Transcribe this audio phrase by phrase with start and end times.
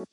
[0.00, 0.08] What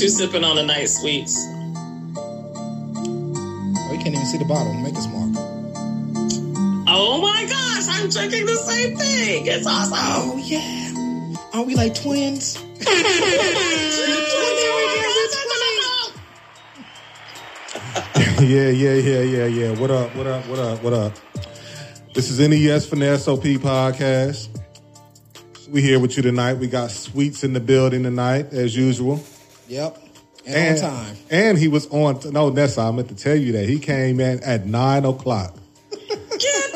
[0.00, 1.36] you sipping on tonight, sweets?
[3.76, 4.72] Oh, you can't even see the bottle.
[4.74, 5.24] Make us mark.
[6.86, 7.63] Oh my gosh,
[8.04, 9.46] I'm drinking the same thing.
[9.46, 9.96] It's awesome.
[9.98, 10.92] Oh yeah.
[11.54, 12.62] Are we like twins?
[18.42, 19.80] yeah, yeah, yeah, yeah, yeah.
[19.80, 20.14] What up?
[20.14, 20.46] What up?
[20.46, 20.82] What up?
[20.82, 21.14] What up?
[22.12, 24.50] This is Ness from the SOP podcast.
[25.70, 26.58] We here with you tonight.
[26.58, 29.24] We got Sweets in the building tonight, as usual.
[29.68, 29.96] Yep.
[30.44, 31.16] And, on time.
[31.30, 32.20] And he was on.
[32.34, 35.56] No, Nessa, I meant to tell you that he came in at nine o'clock.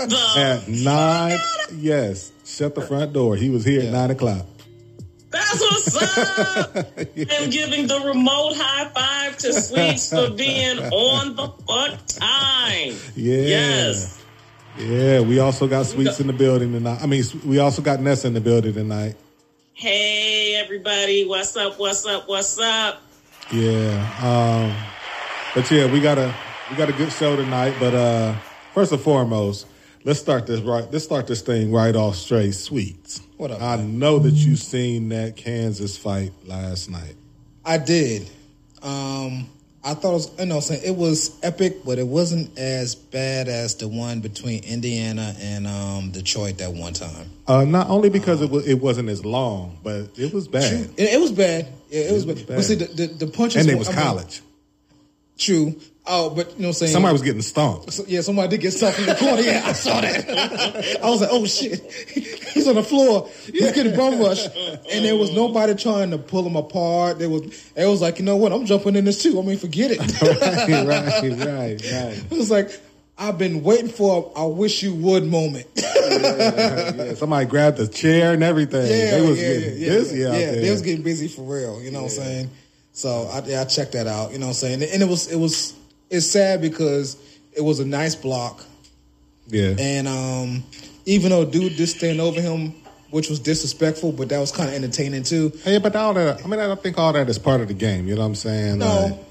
[0.06, 1.38] The At nine,
[1.74, 2.32] yes.
[2.44, 3.36] Shut the front door.
[3.36, 4.46] He was here at nine o'clock.
[5.30, 6.76] That's what's up.
[6.96, 12.94] I'm giving the remote high five to Sweets for being on the fuck time.
[13.14, 13.42] Yeah.
[13.42, 14.24] Yes.
[14.78, 17.00] Yeah, we also got Sweets in the building tonight.
[17.02, 19.16] I mean, we also got Nessa in the building tonight.
[19.74, 21.78] Hey everybody, what's up?
[21.78, 22.28] What's up?
[22.28, 23.02] What's up?
[23.52, 24.14] Yeah.
[24.22, 24.76] Um,
[25.54, 26.34] but yeah, we got a
[26.70, 27.74] we got a good show tonight.
[27.80, 28.34] But uh,
[28.72, 29.66] first and foremost,
[30.08, 30.90] let's start this right.
[30.90, 32.54] Let's start this thing right off straight.
[32.54, 33.20] Sweets.
[33.36, 37.14] What up, I know that you seen that Kansas fight last night.
[37.64, 38.22] I did.
[38.82, 39.50] Um,
[39.84, 43.48] I thought it was, you know, saying it was epic, but it wasn't as bad
[43.48, 47.30] as the one between Indiana and um, Detroit that one time.
[47.46, 50.90] Uh, not only because it was it wasn't as long, but it was bad.
[50.96, 51.68] It, it was bad.
[51.90, 52.56] Yeah, it, was, was bad.
[52.56, 53.62] But see, the, the, the punches.
[53.62, 54.40] And it was I mean, college.
[55.36, 55.78] true.
[56.10, 56.92] Oh, but you know what I'm saying?
[56.92, 57.92] Somebody was getting stomped.
[57.92, 59.42] So, yeah, somebody did get stuck in the corner.
[59.42, 61.00] Yeah, I saw that.
[61.02, 61.80] I was like, oh shit.
[62.52, 63.28] He's on the floor.
[63.44, 64.48] He's getting bum rushed.
[64.90, 67.18] And there was nobody trying to pull him apart.
[67.18, 67.42] There was
[67.76, 69.38] it was like, you know what, I'm jumping in this too.
[69.38, 69.98] I mean, forget it.
[70.00, 72.32] right, right, right, right.
[72.32, 72.70] it was like,
[73.18, 75.66] I've been waiting for a I wish you would moment.
[75.76, 78.82] Yeah, somebody grabbed the chair and everything.
[78.82, 81.82] yeah, they was yeah, getting yeah, busy yeah, yeah, they was getting busy for real.
[81.82, 82.50] You know what I'm saying?
[82.92, 84.32] So I, yeah, I checked that out.
[84.32, 84.82] You know what I'm saying?
[84.82, 85.77] And it was it was
[86.10, 87.16] it's sad because
[87.52, 88.64] it was a nice block.
[89.48, 89.74] yeah.
[89.78, 90.64] And um,
[91.06, 92.74] even though dude did stand over him,
[93.10, 95.50] which was disrespectful, but that was kind of entertaining too.
[95.64, 97.74] Hey, but all that, I mean, I don't think all that is part of the
[97.74, 98.06] game.
[98.06, 98.78] You know what I'm saying?
[98.78, 99.27] No, Like,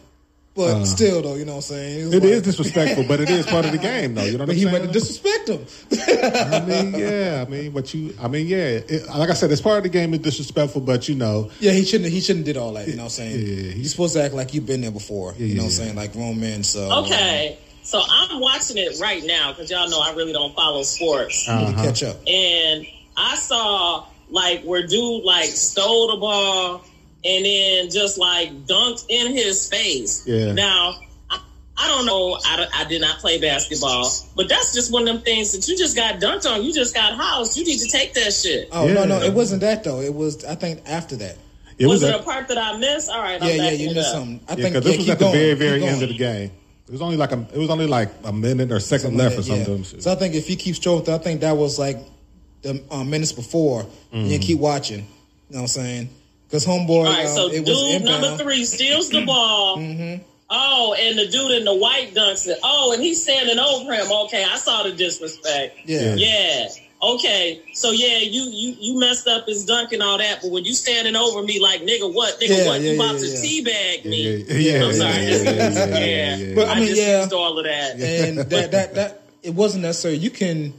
[0.58, 2.08] but still though, you know what I'm saying?
[2.08, 2.18] Uh.
[2.18, 4.24] it like- is disrespectful, but it is part of the game, though.
[4.26, 4.74] You know what But I'm he saying?
[4.74, 5.66] went to disrespect him.
[5.92, 7.46] I mean, yeah.
[7.48, 8.58] I mean, but you, I mean, yeah.
[8.88, 10.14] It, like I said, it's part of the game.
[10.14, 12.12] It's disrespectful, but you know, yeah, he shouldn't.
[12.12, 12.88] He shouldn't did all that.
[12.88, 13.40] You know what I'm saying?
[13.40, 15.34] Yeah, he- You're supposed to act like you've been there before.
[15.38, 15.96] you know what I'm saying?
[15.96, 16.64] Like grown men.
[16.64, 17.58] So Okay.
[17.84, 21.48] So I'm watching it right now because y'all know I really don't follow sports.
[21.48, 21.84] uh, Uh-huh.
[21.86, 22.18] catch up.
[22.28, 22.86] and
[23.16, 26.84] I saw like where dude like stole the ball
[27.26, 30.26] and then just like dunked in his face.
[30.26, 30.54] Yeah.
[30.54, 31.42] Now I,
[31.78, 32.38] I don't know.
[32.46, 35.78] I, I did not play basketball, but that's just one of them things that you
[35.78, 36.64] just got dunked on.
[36.64, 37.58] You just got housed.
[37.58, 38.70] You need to take that shit.
[38.72, 40.02] Oh no, no, it wasn't that though.
[40.02, 41.38] It was I think after that.
[41.78, 43.10] it was was, it a part that I missed?
[43.10, 44.42] All right, I'm Yeah, yeah, you missed something.
[44.48, 46.18] I yeah, think because yeah, this was keep at the very, very end of the
[46.18, 46.52] game.
[46.88, 49.38] It was only like a, it was only like a minute or second Something left
[49.38, 49.78] or something.
[49.80, 50.00] yeah.
[50.00, 51.98] So I think if you keep strolling through, I think that was like
[52.62, 53.84] the um, minutes before.
[53.84, 54.26] Mm-hmm.
[54.28, 55.00] you keep watching.
[55.00, 55.06] You
[55.50, 56.10] know what I'm saying?
[56.48, 58.22] Because homeboy, All right, um, so it was dude inbound.
[58.22, 59.78] number three steals the ball.
[59.80, 60.24] mm-hmm.
[60.50, 62.58] Oh, and the dude in the white dunks it.
[62.64, 64.10] Oh, and he's standing over him.
[64.10, 65.78] Okay, I saw the disrespect.
[65.86, 66.16] Yeah.
[66.16, 66.68] Yeah.
[67.04, 67.62] Okay.
[67.74, 70.74] So yeah, you you you messed up his dunk and all that, but when you
[70.74, 73.38] standing over me like nigga, what nigga, Yeah, what yeah, you about yeah, to yeah.
[74.02, 74.38] teabag me?
[74.48, 75.14] yeah, yeah, I'm sorry.
[75.14, 76.36] yeah, yeah, yeah, yeah, Yeah.
[76.38, 76.56] yeah.
[76.56, 77.20] But, I I, mean, just yeah.
[77.22, 78.00] used all of that.
[78.00, 80.16] and that that that it wasn't necessary.
[80.16, 80.74] You can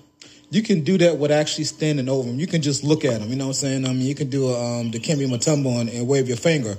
[0.51, 2.39] you can do that with actually standing over them.
[2.41, 3.29] You can just look at them.
[3.29, 3.85] You know what I'm saying?
[3.85, 6.77] I mean, you can do a, um, the Kemi Mutombo and, and wave your finger.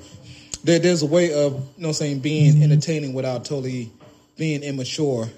[0.64, 3.92] There, there's a way of you know what I'm saying being entertaining without totally
[4.38, 5.30] being immature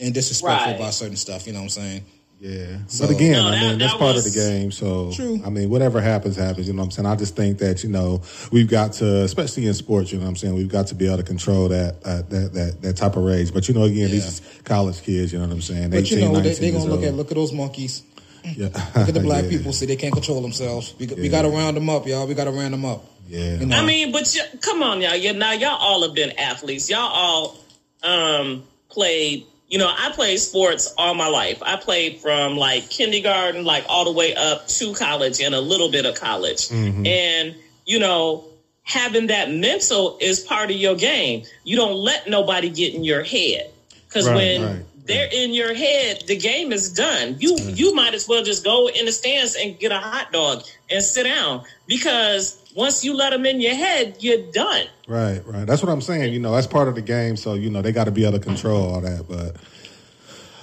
[0.00, 0.80] and disrespectful Right.
[0.80, 1.46] about certain stuff.
[1.46, 2.04] You know what I'm saying?
[2.38, 4.70] Yeah, So- but again, No, I mean that's that part was- of the game.
[4.70, 5.40] So True.
[5.44, 6.66] I mean, whatever happens, happens.
[6.66, 7.06] You know what I'm saying?
[7.06, 8.20] I just think that you know
[8.52, 10.12] we've got to, especially in sports.
[10.12, 10.54] You know what I'm saying?
[10.54, 13.54] We've got to be able to control that uh, that that that type of rage.
[13.54, 14.28] But you know, again, these Yeah.
[14.28, 15.32] is college kids.
[15.32, 15.90] You know what I'm saying?
[15.90, 18.02] But you know, they're they gonna years look at look at those monkeys.
[18.44, 18.66] Yeah.
[18.96, 19.50] Look at the black Yeah.
[19.50, 19.72] people.
[19.72, 20.94] See, they can't control themselves.
[21.00, 22.28] We, we got to round them up, y'all.
[22.28, 23.04] We got to round them up.
[23.28, 23.56] Yeah.
[23.58, 23.76] You know?
[23.76, 25.16] I mean, but you, come on, y'all.
[25.16, 26.88] You, now y'all all have been athletes.
[26.88, 27.56] Y'all all
[28.04, 29.46] um, played.
[29.68, 31.60] You know, I played sports all my life.
[31.62, 35.90] I played from like kindergarten, like all the way up to college, and a little
[35.90, 36.68] bit of college.
[36.68, 37.04] Mm-hmm.
[37.06, 38.44] And you know,
[38.84, 41.44] having that mental is part of your game.
[41.64, 43.70] You don't let nobody get in your head
[44.06, 44.84] because Right, when right.
[45.04, 46.22] they're in your head.
[46.26, 47.36] The game is done.
[47.40, 50.62] You you might as well just go in the stands and get a hot dog
[50.88, 54.86] and sit down because once you let them in your head, you're done.
[55.08, 55.66] Right, right.
[55.66, 56.32] That's what I'm saying.
[56.32, 57.36] You know, that's part of the game.
[57.36, 59.26] So you know, they got to be able to control all that.
[59.28, 59.56] But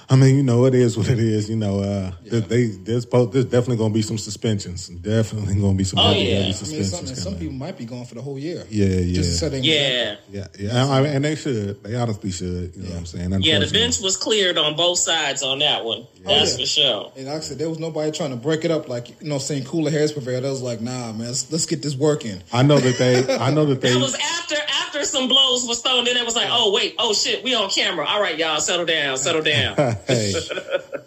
[0.08, 1.48] I mean, you know, it is what it is.
[1.48, 2.40] You know, uh, Yeah.
[2.40, 4.88] they there's both, there's definitely going to be some suspensions.
[4.88, 6.24] Definitely going to be some Oh, heavy, yeah.
[6.24, 6.90] heavy I mean, I mean, suspensions.
[6.90, 8.64] some, and some people might be going for the whole year.
[8.68, 9.14] Yeah, yeah.
[9.14, 10.16] Just setting Yeah.
[10.30, 11.82] yeah, yeah, I mean, and they should.
[11.82, 12.74] They honestly should.
[12.76, 13.42] You know what I'm saying?
[13.42, 16.06] Yeah, the bench was cleared on both sides on that one.
[16.24, 16.64] That's yeah.
[16.64, 17.12] for sure.
[17.16, 19.38] And like I said, there was nobody trying to break it up like you know,
[19.38, 20.44] saying cooler hairs prevailed.
[20.44, 22.42] I was like, nah, man, let's, let's get this working.
[22.52, 23.36] I know that they.
[23.36, 23.92] I know that they.
[23.92, 26.04] It was after after some blows was thrown.
[26.04, 28.06] Then it was like, oh wait, oh shit, we on camera.
[28.06, 29.76] All right, y'all, settle down, settle down.
[30.06, 30.32] hey,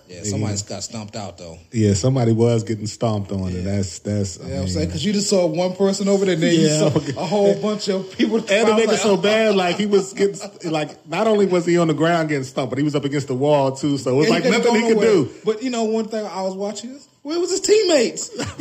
[0.09, 1.57] Yeah, somebody's got stomped out though.
[1.71, 3.57] yeah, somebody was getting stomped on, Yeah.
[3.59, 4.39] and that's that's.
[4.39, 4.87] I know what I'm saying?
[4.87, 6.85] Because you just saw one person over there, and then Yeah.
[6.95, 8.37] you saw a whole bunch of people.
[8.37, 9.17] And the I nigga like, so oh.
[9.17, 12.69] bad, like he was getting like not only was he on the ground getting stomped,
[12.71, 13.97] but he was up against the wall too.
[13.97, 15.07] So it was And like nothing he could nowhere.
[15.11, 15.29] do.
[15.45, 18.29] But you know, one thing I was watching is where was his teammates?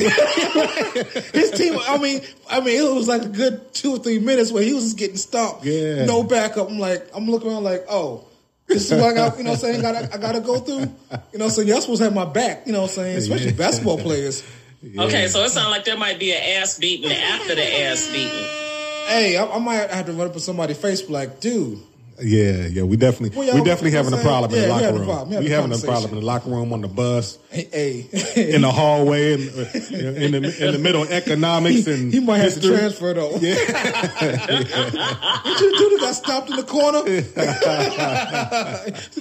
[1.32, 1.78] his team.
[1.86, 2.20] I mean,
[2.50, 4.98] I mean, it was like a good two or three minutes where he was just
[4.98, 5.64] getting stomped.
[5.64, 6.04] Yeah.
[6.04, 6.68] no backup.
[6.68, 8.24] I'm like, I'm looking around like, oh.
[8.68, 9.80] This is what I got, you know what I'm saying?
[9.82, 10.92] Gotta, I got to go through.
[11.32, 13.16] You know, so you're supposed to have my back, you know what I'm saying?
[13.18, 13.56] Especially Yeah.
[13.56, 14.42] basketball players.
[14.98, 18.28] Okay, so it sounds like there might be an ass beating after the ass beating.
[19.08, 21.80] Hey, I, I might have to run up on somebody's face, be like, dude,
[22.22, 25.04] Yeah, yeah, we definitely Well, we definitely having a problem in yeah, the locker room.
[25.06, 25.28] problem.
[25.28, 27.68] We having We a having a problem in the locker room, on the bus, hey,
[27.70, 28.06] hey.
[28.54, 32.54] in the hallway, in, in the in the middle of economics and he might have
[32.54, 32.70] history.
[32.70, 33.36] to transfer though.
[33.36, 33.54] Yeah.
[35.44, 35.98] what you do?
[36.00, 37.04] Got stopped in the corner.
[37.06, 37.32] He's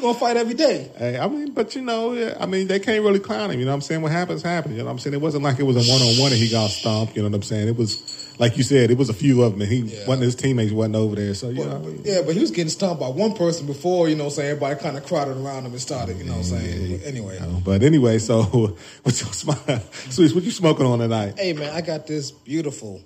[0.02, 0.90] gonna fight every day.
[0.98, 3.60] Hey, I mean, but you know, I mean, they can't really clown him.
[3.60, 4.02] You know what I'm saying?
[4.02, 4.74] What happens, happens.
[4.74, 5.14] You know what I'm saying?
[5.14, 7.16] It wasn't like it was a one on one and he got stomped.
[7.16, 7.68] You know what I'm saying?
[7.68, 7.98] It was,
[8.38, 10.06] like you said, it was a few of them and he, Yeah.
[10.08, 11.34] one of his teammates wasn't over there.
[11.34, 11.94] So, you But- know.
[12.04, 14.10] yeah, but he was getting stomped by one person before.
[14.10, 16.18] You know, what I'm saying everybody kind of crowded around him and started.
[16.18, 17.40] You know, what I'm saying anyway.
[17.40, 18.44] you But anyway, so,
[19.04, 21.36] what your smile, Sweets, what you smoking on tonight?
[21.38, 23.02] Hey man, I got this beautiful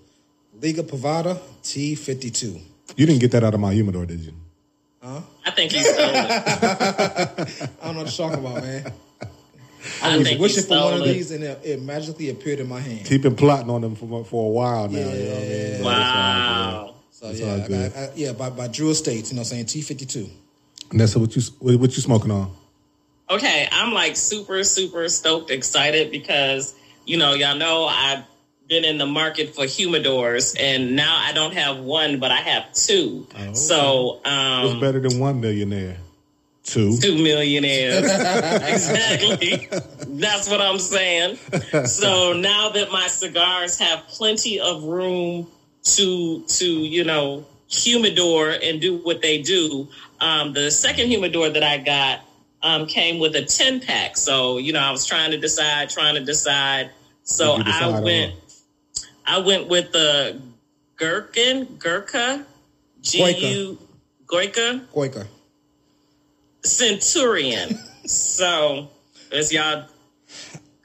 [0.62, 2.60] Liga Privada T52.
[2.98, 4.34] You didn't get that out of my humidor, did you?
[5.02, 5.22] Huh?
[5.46, 6.26] I think he stole it.
[7.82, 8.92] I don't know what you're talking about, man.
[10.02, 11.14] I was wishing for one of it.
[11.14, 13.06] these, and it, it magically appeared in my hand.
[13.06, 14.98] Keep been plotting on them for, for a while now.
[14.98, 15.84] You know what I mean?
[15.84, 16.96] Wow.
[17.12, 19.32] So It's yeah, I got, I, yeah, by, by Drew Estates.
[19.32, 20.30] You know, what I'm saying T52.
[20.92, 22.52] And that's what you, what, what you smoking on?
[23.30, 26.76] Okay, I'm like super, super stoked, excited because
[27.10, 28.24] you know, y'all know I've
[28.68, 32.72] been in the market for humidors, and now I don't have one, but I have
[32.74, 33.28] two.
[33.36, 33.54] Oh.
[33.54, 35.98] So, What's um, better than one millionaire?
[36.70, 36.98] Two.
[36.98, 38.04] two millionaires.
[38.06, 39.68] exactly.
[40.08, 41.38] That's what I'm saying.
[41.86, 45.48] So now that my cigars have plenty of room
[45.96, 49.88] to to you know humidor and do what they do,
[50.22, 52.22] um, the second humidor that I got
[52.62, 54.16] um, came with a ten pack.
[54.16, 56.92] So you know I was trying to decide, trying to decide.
[57.24, 58.04] So decide I on?
[58.04, 58.36] went.
[59.26, 60.40] I went with the
[60.98, 62.46] Gherkin Gurkha
[63.02, 63.24] G
[63.54, 63.78] U
[64.28, 65.28] Goika Quaker.
[66.64, 67.78] Centurion.
[68.06, 68.90] so,
[69.32, 69.86] as y'all,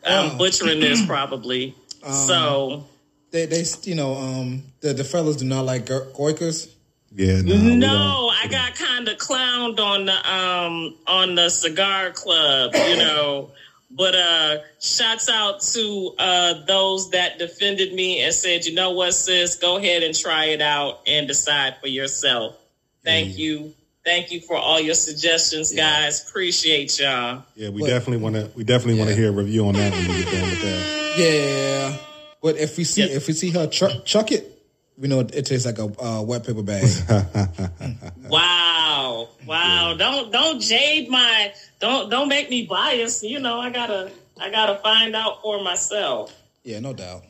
[0.07, 0.39] I'm Oh.
[0.39, 1.75] butchering this probably.
[2.03, 2.85] Um, so,
[3.31, 6.69] They, they, you know, um, the the fellas do not like Gur- Goikers.
[7.17, 7.57] Yeah, no.
[7.77, 13.51] no, I got kind of clowned on the um on the cigar club, you know.
[13.91, 19.13] But uh shouts out to uh those that defended me and said, you know what,
[19.15, 22.57] sis, go ahead and try it out and decide for yourself.
[23.05, 23.75] Thank you.
[24.05, 26.29] Thank you for all your suggestions, guys.
[26.29, 27.43] Appreciate y'all.
[27.57, 28.51] Yeah, we But- definitely want to.
[28.55, 31.15] We definitely want to hear a review on that when we get done with that.
[31.19, 31.97] Yeah,
[32.43, 33.13] but if we see Yes.
[33.13, 34.51] if we see her chuck, chuck it,
[34.99, 36.85] we know it, it tastes like a uh, wet paper bag.
[38.29, 39.29] Wow.
[39.47, 39.95] Wow.
[39.99, 43.23] Don't don't jade my don't don't make me biased.
[43.23, 46.35] You know, I gotta I gotta find out for myself.
[46.65, 47.23] yeah, no doubt.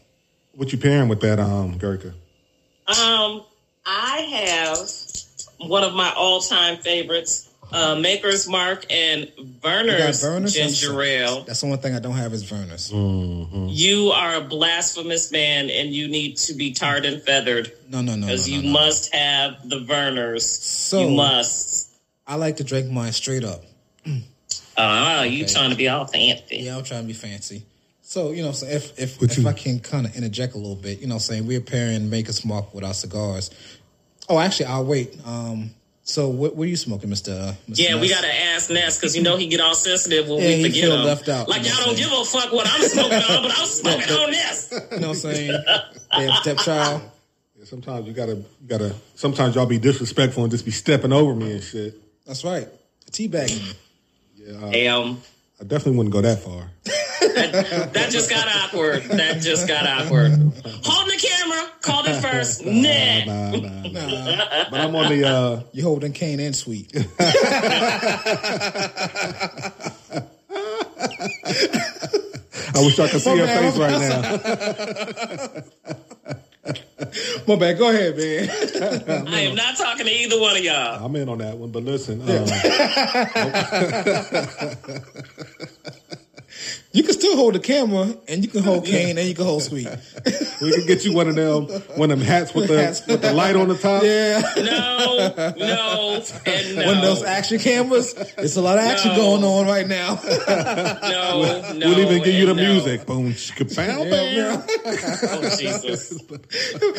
[0.54, 2.14] What you pairing with that, um, Gurkha?
[2.86, 3.42] Um,
[3.84, 4.78] I have
[5.68, 9.26] one of my all time favorites, uh, Maker's Mark and
[9.62, 10.54] Vernors Vernors?
[10.54, 11.42] ginger ale.
[11.44, 12.90] That's the one thing I don't have is Vernors.
[13.74, 18.12] You are a blasphemous man and you need to be tarred and feathered No, no,
[18.12, 18.70] no, no, because no, you no.
[18.70, 20.42] must have the Vernors.
[20.42, 21.90] So- you must.
[22.26, 23.62] I like to drink mine straight up.
[24.76, 25.52] Oh, you Okay.
[25.52, 26.56] trying to be all fancy.
[26.56, 27.62] Yeah, I'm trying to be fancy.
[28.02, 30.58] So you know, so if if, What if you- I can kind of interject a
[30.58, 33.50] little bit, you know, saying we're pairing Maker's Mark with our cigars.
[34.28, 35.16] Oh, actually, I'll wait.
[35.26, 35.70] Um,
[36.02, 37.32] so what, what are you smoking, Mister?
[37.32, 37.78] Uh, Mr.
[37.78, 40.62] Yeah, we gotta ask Ness because you know he get all sensitive when Yeah, he
[40.62, 41.04] we forget feel him.
[41.04, 43.52] left out, Like you know y'all don't give a fuck what I'm smoking on, but
[43.58, 44.68] I'm smoking on this.
[44.92, 45.64] You know what I'm saying?
[46.12, 47.02] yeah, stepchild.
[47.56, 48.94] Yeah, sometimes you gotta, you gotta.
[49.14, 51.94] Sometimes y'all be disrespectful and just be stepping over me and shit.
[52.26, 52.68] That's right.
[53.12, 53.74] Teabagging.
[54.36, 54.70] Yeah.
[54.72, 55.18] Damn.
[55.60, 56.68] I definitely wouldn't go that far.
[56.84, 59.04] That, that just got awkward.
[59.04, 60.32] That just got awkward.
[60.32, 61.23] Holding the
[61.80, 62.64] called it first.
[63.24, 63.24] Nah.
[63.24, 64.66] Nah, nah, nah.
[64.70, 65.24] But I'm on the.
[65.28, 66.90] Uh, You holding cane and sweet.
[72.76, 73.72] I wish I could see her man.
[73.72, 75.62] face right now.
[77.46, 77.78] My bad.
[77.78, 79.28] Go ahead, man.
[79.28, 81.04] I am not talking to either one of y'all.
[81.04, 82.46] I'm in on that one, but listen, um,
[86.94, 89.64] You can still hold the camera, and you can hold cane, and you can hold
[89.64, 89.88] sweet.
[90.62, 91.64] we can get you one of them,
[91.96, 93.04] one of them hats with the Hats.
[93.04, 94.04] with the light on the top.
[94.04, 94.40] Yeah.
[94.56, 96.86] No, no, and no.
[96.86, 98.14] One of those action cameras.
[98.38, 99.16] It's a lot of action No.
[99.16, 100.20] going on right now.
[100.48, 101.88] no, no.
[101.88, 102.62] we'll even give you the no.
[102.62, 103.04] music.
[103.06, 104.62] Boom, chicka, pow, Yeah, bam.
[105.42, 106.12] Oh, Jesus.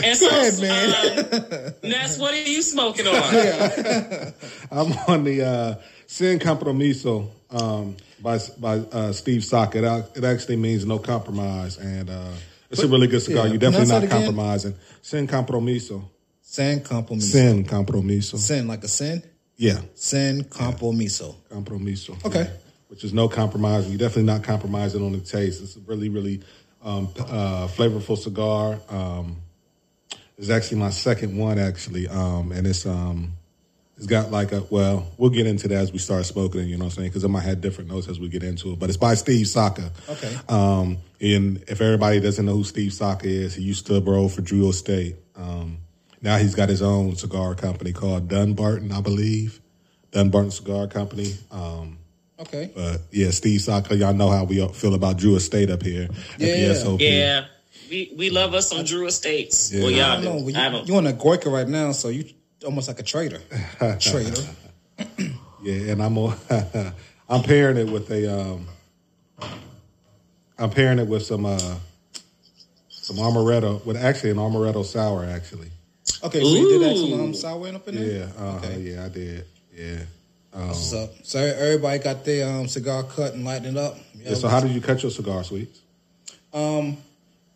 [0.04, 1.74] And so, Go ahead, man.
[1.84, 3.14] um, Ness, what are you smoking on?
[4.72, 5.76] I'm on the uh,
[6.08, 9.78] Sin Compromiso um, by by uh, Steve Saka.
[9.80, 12.32] It, it actually means no compromise, and uh,
[12.70, 13.46] it's a really good cigar.
[13.46, 14.10] yeah, You're definitely not again.
[14.18, 14.76] compromising.
[15.02, 16.04] Sin Compromiso.
[16.42, 17.22] San compromiso.
[17.32, 18.38] Sin Compromiso.
[18.38, 19.22] Sin, like a sin.
[19.58, 21.36] Yeah, Sin compromiso.
[21.50, 22.18] Compromiso.
[22.26, 22.44] Okay.
[22.44, 22.50] Yeah.
[22.90, 23.88] Which is no compromise.
[23.90, 25.62] You're definitely not compromising on the taste.
[25.64, 26.42] It's a really, really
[26.84, 28.80] um, uh, flavorful cigar.
[28.90, 29.38] Um,
[30.38, 33.32] it's actually my second one, actually, um, and it's um,
[33.98, 35.08] it's got like a well.
[35.18, 36.66] We'll get into that as we start smoking it.
[36.66, 37.10] You know what I'm saying?
[37.10, 38.80] Because I might have different notes as we get into it.
[38.80, 39.92] But it's by Steve Saka.
[40.10, 40.36] Okay.
[40.50, 44.42] Um, and if everybody doesn't know who Steve Saka is, he used to roll for
[44.42, 45.16] Drew Estate.
[45.36, 45.78] Um,
[46.22, 49.62] now he's got his own cigar company called Dunbarton, I believe.
[50.12, 51.34] Dunbarton Cigar Company.
[51.52, 52.00] Um,
[52.38, 52.70] Okay.
[52.76, 56.40] but yeah, Steve Saka, y'all know how we feel about Drew Estate up here at
[56.40, 56.68] Yeah.
[56.68, 57.00] the SOP.
[57.02, 57.46] Yeah.
[57.90, 59.72] We, we love us some Drew Estates.
[59.72, 59.84] Yeah.
[59.84, 60.46] Well, I y'all don't know.
[60.46, 60.52] do.
[60.52, 60.88] You, I don't.
[60.88, 62.26] you on a Goica right now, so you
[62.66, 63.40] almost like a traitor.
[64.00, 64.42] traitor.
[65.64, 66.38] Yeah, and I'm on,
[67.30, 68.68] I'm pairing it with a um,
[70.60, 71.76] I'm pairing it with some uh,
[72.88, 75.70] some amaretto with actually an amaretto sour actually.
[76.24, 77.24] Okay, so you did add some Ooh.
[77.24, 78.06] um, sour in up in there?
[78.20, 78.80] Yeah, uh, Okay.
[78.80, 79.46] yeah, I did.
[79.76, 80.00] Yeah.
[80.54, 81.10] Um, What's up?
[81.24, 83.98] So everybody got their um, cigar cut and lighting it up.
[84.16, 84.36] yeah.
[84.36, 85.82] So how did you cut your cigar sweets?
[86.54, 86.98] Um,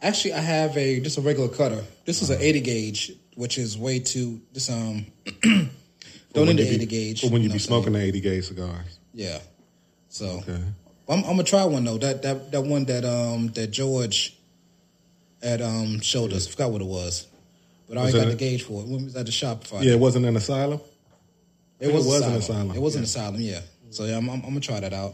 [0.01, 1.83] actually, I have a just a regular cutter.
[2.05, 4.41] This is an 80 gauge, which is way too.
[4.51, 5.05] This um,
[5.41, 5.69] don't
[6.33, 7.23] When need the you be- 80 gauge.
[7.23, 7.67] Or when you know be what I'm saying?
[7.83, 8.99] smoking the 80 gauge cigars.
[9.13, 9.39] Yeah.
[10.09, 10.61] So Okay.
[11.07, 11.97] I'm, I'm gonna try one though.
[11.97, 14.37] That that that one that um that George
[15.41, 16.47] had um showed us.
[16.47, 17.27] Forgot what it was,
[17.87, 18.87] but I Was already it got a- the gauge for it.
[18.89, 19.83] When was at the Shopify?
[19.83, 20.81] Yeah, it wasn't an asylum.
[21.79, 22.37] it was, it was an asylum.
[22.41, 23.05] asylum, It was an yeah.
[23.05, 23.41] asylum.
[23.41, 23.61] Yeah.
[23.91, 25.13] So yeah, I'm, I'm, I'm gonna try that out.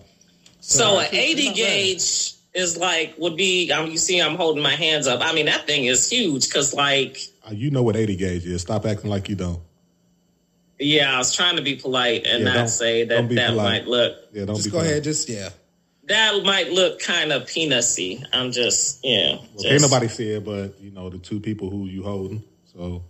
[0.62, 1.56] So an 80 it's not bad.
[1.56, 5.20] gauge is like, would be, um, you see, I'm holding my hands up.
[5.22, 7.20] I mean, that thing is huge because, like,
[7.52, 8.62] you know what 80 gauge is.
[8.62, 9.60] Stop acting like you don't.
[10.80, 13.36] yeah, I was trying to be polite and Yeah, don't- not say don't that be
[13.36, 13.84] that polite.
[13.84, 14.92] might look, Yeah, don't Just be go polite.
[14.92, 15.04] ahead.
[15.04, 15.50] Just yeah.
[16.08, 18.24] that might look kind of peanutty.
[18.34, 19.36] I'm just, yeah.
[19.36, 22.44] Well, just- can't nobody see it, but you know the two people who you holding.
[22.74, 23.04] So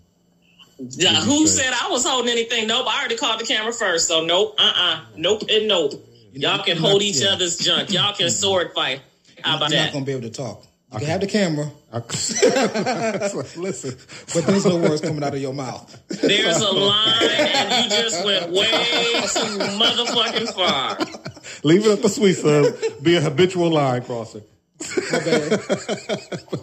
[0.77, 1.65] Yeah, who straight.
[1.65, 2.67] said I was holding anything?
[2.67, 4.07] Nope, I already called the camera first.
[4.07, 5.93] So nope, uh, uh nope, and nope.
[6.33, 7.91] Y'all can hold each other's junk.
[7.91, 9.01] Y'all can sword fight.
[9.41, 9.93] How about You're not that?
[9.93, 10.65] gonna be able to talk.
[10.95, 11.97] You can have the camera, I,
[13.57, 13.97] listen,
[14.33, 16.01] but there's no words coming out of your mouth.
[16.07, 20.97] There's a line, and you just went way too motherfucking far.
[21.63, 22.73] leave it up to sweet son.
[23.01, 24.41] Be a habitual line crosser.
[25.11, 25.61] My bad.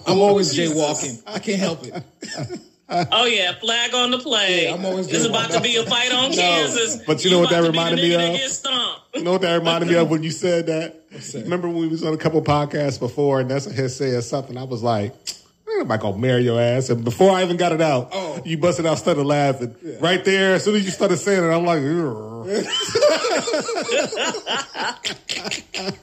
[0.06, 1.22] I'm always jaywalking.
[1.26, 2.02] I can't help it.
[2.88, 4.64] Oh yeah, flag on the play.
[4.64, 7.02] Yeah, I'm always It's about to be a fight on Kansas.
[7.06, 8.40] but you know what that to be the reminded me of?
[9.14, 11.01] You know what that reminded me of when you said that?
[11.12, 11.42] That?
[11.44, 14.56] Remember when we was on a couple podcasts before, and that's had said something.
[14.56, 15.14] I was like,
[15.80, 18.40] "I'm not gonna marry your ass." And before I even got it out, Oh.
[18.44, 20.54] you busted out, started laughing right there.
[20.54, 22.32] As soon as you started saying it, I'm like, "Ugh."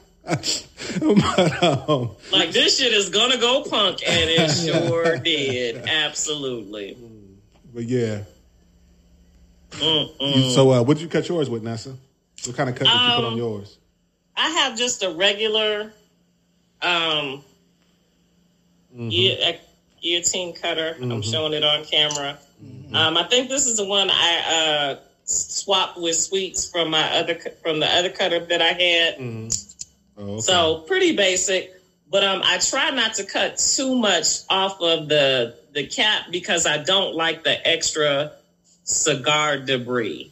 [0.24, 4.50] but, um, Like this shit is gonna go punk, and it
[4.82, 5.76] sure did.
[5.88, 6.96] Absolutely.
[7.74, 8.22] but yeah.
[9.72, 10.36] Mm-mm.
[10.36, 11.94] You- so, uh, what did you cut yours with, Nessa?
[12.46, 13.78] What kind of cut did you put on Um, yours?
[14.40, 15.92] I have just a regular
[16.82, 17.42] um
[18.94, 19.58] guil-
[20.02, 20.96] guillotine cutter.
[21.00, 22.38] I'm showing it on camera.
[22.92, 27.38] Um, I think this is the one I uh, swapped with sweets from my other
[27.62, 29.14] from the other cutter that I had.
[30.18, 30.40] Oh, okay.
[30.40, 31.70] So pretty basic,
[32.10, 36.66] but um, I try not to cut too much off of the the cap because
[36.66, 38.32] I don't like the extra
[38.84, 40.30] cigar debris.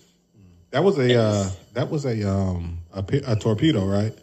[0.71, 4.16] that was a uh, that was a um a, a torpedo, right?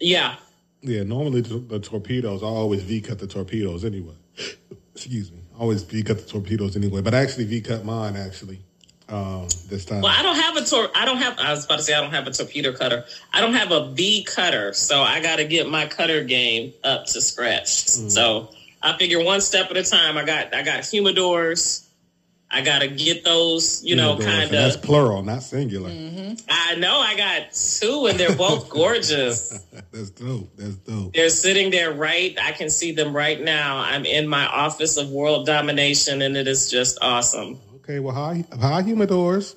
[0.00, 0.36] Yeah,
[0.82, 4.14] Yeah, normally the, the torpedoes, I always V cut the torpedoes anyway.
[4.94, 5.40] Excuse me.
[5.56, 8.60] I always V cut the torpedoes anyway, but I actually V cut mine actually.
[9.08, 10.02] um, this time.
[10.02, 10.88] Well, I don't have a tor.
[10.94, 11.38] I don't have.
[11.38, 13.04] I was about to say I don't have a torpedo cutter.
[13.32, 17.06] I don't have a V cutter, so I got to get my cutter game up
[17.06, 17.86] to scratch.
[17.86, 18.10] Mm.
[18.10, 18.50] So
[18.82, 20.16] I figure one step at a time.
[20.18, 20.54] I got.
[20.54, 21.86] I got humidors.
[22.50, 23.82] I got to get those.
[23.84, 25.90] You know, kind and That's plural, not singular.
[25.90, 26.34] Mm-hmm.
[26.48, 29.50] I know I got two, and they're both gorgeous.
[29.92, 30.56] That's dope.
[30.56, 31.12] That's dope.
[31.12, 32.36] They're sitting there right.
[32.40, 33.78] I can see them right now.
[33.78, 37.60] I'm in my office of world domination, and it is just awesome.
[37.76, 39.54] Okay, well, hi, hi, humidors.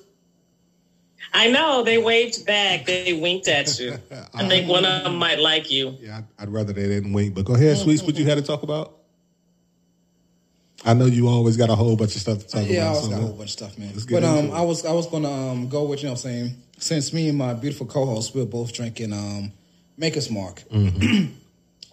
[1.34, 2.84] I know they waved back.
[2.84, 3.98] They winked at you.
[4.34, 5.96] I think one of them might like you.
[6.00, 7.34] Yeah, I'd, I'd rather they didn't wink.
[7.34, 8.02] But go ahead, Sweets.
[8.02, 8.98] What you had to talk about?
[10.84, 12.70] I know you always got a whole bunch of stuff to talk about.
[12.70, 13.90] Yeah, I always so got a whole bunch of stuff, man.
[13.92, 14.52] let's get But um, it.
[14.52, 17.28] I was I was gonna um go with you know what I'm saying since me
[17.28, 19.52] and my beautiful co-host we're both drinking um
[19.96, 20.62] Maker's Mark.
[20.72, 21.26] Mm-hmm.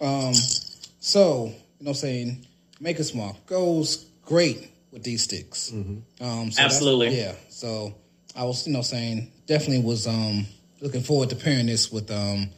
[0.04, 2.46] um, so you know what I'm saying
[2.80, 5.70] Maker's Mark goes great with these sticks.
[5.70, 6.24] Mm-hmm.
[6.24, 7.16] Um, so Absolutely.
[7.16, 7.34] yeah.
[7.48, 7.94] So
[8.34, 10.46] I was you know saying definitely was um
[10.80, 12.50] looking forward to pairing this with um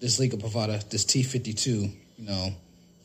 [0.00, 2.54] this Liga Privada this T52 you know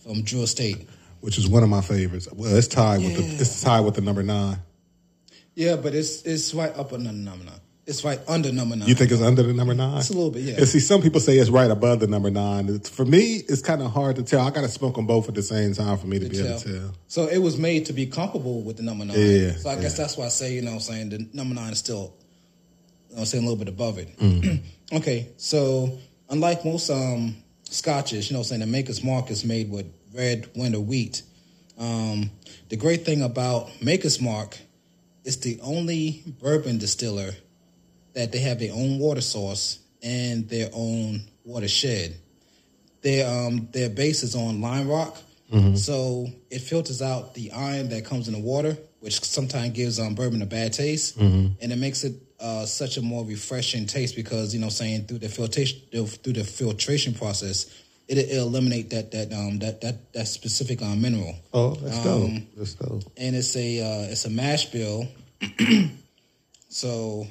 [0.03, 0.88] from Drew Estate.
[1.21, 2.27] Which is one of my favorites.
[2.33, 4.57] Well, it's tied with the it's tied with the number nine.
[5.55, 7.59] Yeah, but it's it's right up under number nine.
[7.89, 8.88] It's right under number nine.
[8.88, 9.97] You think it's under the number nine?
[9.97, 10.57] It's a little bit, yeah.
[10.57, 12.69] And see, some people say it's right above the number nine.
[12.69, 14.41] It's, for me, it's kind of hard to tell.
[14.41, 16.59] I got to smoke them both at the same time for me to, be able
[16.59, 16.91] to tell.
[17.07, 19.17] So it was made to be comparable with the number nine.
[19.17, 21.55] Yeah, So I guess that's why I say, you know, what I'm saying the number
[21.55, 22.13] nine is still,
[23.09, 24.15] you know, saying a little bit above it.
[24.19, 24.65] Mm-hmm.
[24.97, 25.97] okay, so
[26.29, 29.88] unlike most um, scotches, you know, what I'm saying the Maker's Mark is made with
[30.13, 31.23] red winter wheat.
[31.77, 32.31] Um,
[32.69, 34.57] the great thing about Maker's Mark
[35.23, 37.31] is the only bourbon distiller
[38.13, 42.15] that they have their own water source and their own watershed.
[43.01, 45.17] Their um their base is on lime rock,
[45.75, 50.15] so it filters out the iron that comes in the water, which sometimes gives um
[50.15, 54.53] bourbon a bad taste, and it makes it uh, such a more refreshing taste because
[54.53, 57.65] you know saying through the filtration through the filtration process,
[58.09, 62.23] it it'll eliminate that that um that that that specific um, mineral Oh, that's dope.
[62.29, 63.03] Um, That's dope.
[63.17, 65.07] and it's a uh, it's a mash bill.
[66.69, 67.25] so,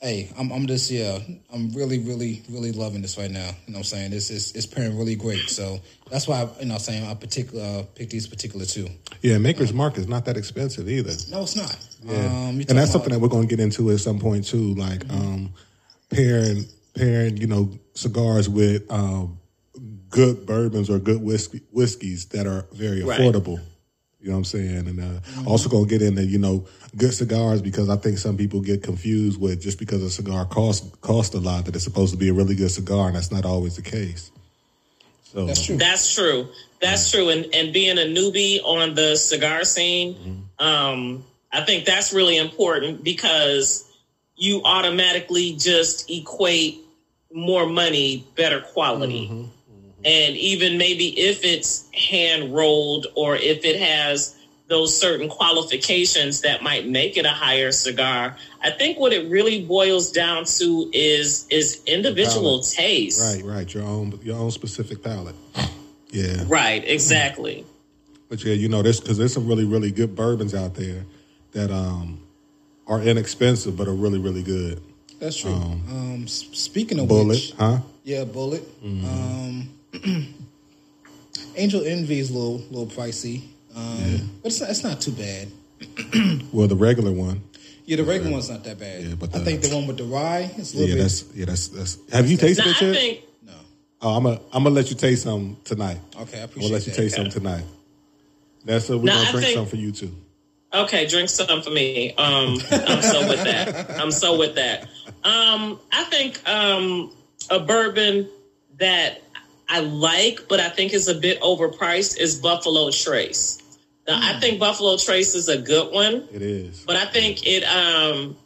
[0.00, 1.18] hey, I'm I'm just yeah,
[1.52, 3.46] I'm really really really loving this right now.
[3.66, 4.10] You know what I'm saying?
[4.10, 5.48] This is it's pairing really great.
[5.50, 5.78] So
[6.10, 8.88] that's why I, you know what I'm saying I particular uh, picked these particular two.
[9.22, 11.12] Yeah, Maker's Mark is not that expensive either.
[11.30, 11.76] No, it's not.
[12.04, 12.26] Yeah.
[12.26, 15.02] Um, and that's something that we're going to get into at some point too, like
[15.10, 15.52] um,
[16.10, 19.38] pairing pairing you know cigars with um,
[20.10, 23.20] good bourbons or good whiskey, whiskeys that are very Right.
[23.20, 23.60] affordable.
[24.20, 24.88] You know what I'm saying?
[24.88, 26.66] And uh, also going to get into you know
[26.96, 30.90] good cigars because I think some people get confused with just because a cigar costs
[31.00, 33.44] cost a lot that it's supposed to be a really good cigar, and that's not
[33.44, 34.32] always the case.
[35.22, 35.76] So That's true.
[35.76, 36.48] That's true.
[36.80, 37.28] That's true.
[37.28, 43.04] And and being a newbie on the cigar scene, um, I think that's really important
[43.04, 43.84] because
[44.36, 46.80] you automatically just equate
[47.32, 49.48] more money, better quality.
[50.04, 54.36] And even maybe if it's hand rolled or if it has
[54.68, 59.64] those certain qualifications that might make it a higher cigar, I think what it really
[59.64, 63.20] boils down to is is individual taste.
[63.20, 65.34] Right, right, your own your own specific palate.
[66.10, 66.44] Yeah.
[66.46, 67.66] Right, exactly.
[68.28, 71.04] But yeah, you know, this because there's some really, really good bourbons out there
[71.52, 72.20] that um
[72.86, 74.80] are inexpensive but are really, really good.
[75.18, 75.52] That's true.
[75.52, 77.78] Um, s- speaking of Bulleit, which, huh?
[78.04, 78.62] yeah, Bulleit.
[78.82, 79.68] Um,
[81.56, 83.42] Angel Envy is a little little pricey,
[83.74, 85.48] um, but it's not, it's not too bad.
[86.52, 87.42] Well, the regular one.
[87.84, 89.02] Yeah, the regular one's not that bad.
[89.02, 91.02] Yeah, but I think the one with the rye is a little Yeah, bit.
[91.02, 91.98] that's yeah, that's that's.
[92.12, 92.94] Have you tasted Now, it I yet?
[92.96, 93.52] think no.
[94.02, 95.98] oh, I'm gonna I'm gonna let you taste some tonight.
[96.20, 96.96] Okay, I I'm gonna let you that.
[96.96, 97.64] taste some tonight.
[98.64, 100.14] That's what we're No, gonna I drink think- some for you too.
[100.74, 102.12] okay, drink some for me.
[102.14, 103.90] Um, I'm so with that.
[104.00, 104.84] I'm so with that.
[105.24, 107.12] Um, I think um,
[107.50, 108.28] a bourbon
[108.78, 109.22] that
[109.68, 113.62] I like, but I think is a bit overpriced, is Buffalo Trace.
[114.06, 114.40] Now, I hmm.
[114.40, 116.26] think Buffalo Trace is a good one.
[116.32, 116.84] It is.
[116.86, 118.36] but I think it um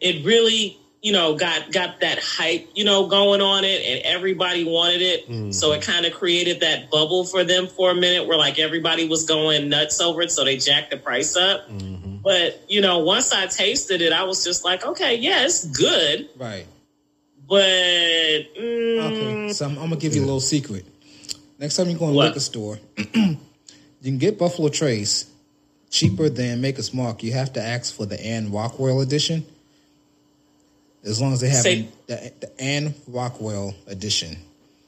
[0.00, 4.64] it really you know got got that hype you know going on it and everybody
[4.64, 5.50] wanted it hmm.
[5.50, 9.06] so it kind of created that bubble for them for a minute where like everybody
[9.08, 12.18] was going nuts over it so they jacked the price up mm-hmm.
[12.22, 16.28] but you know once I tasted it I was just like okay yeah it's good
[16.36, 16.66] Right.
[17.52, 19.52] But mm, Okay.
[19.52, 20.86] So I'm, I'm gonna give you a little secret.
[21.58, 22.28] Next time you go in a What?
[22.28, 23.36] liquor store, you
[24.02, 25.30] can get Buffalo Trace
[25.90, 27.22] cheaper than Maker's Mark.
[27.22, 29.44] You have to ask for the Ann Rockwell edition.
[31.04, 34.36] As long as they have Say- the, the Ann Rockwell edition,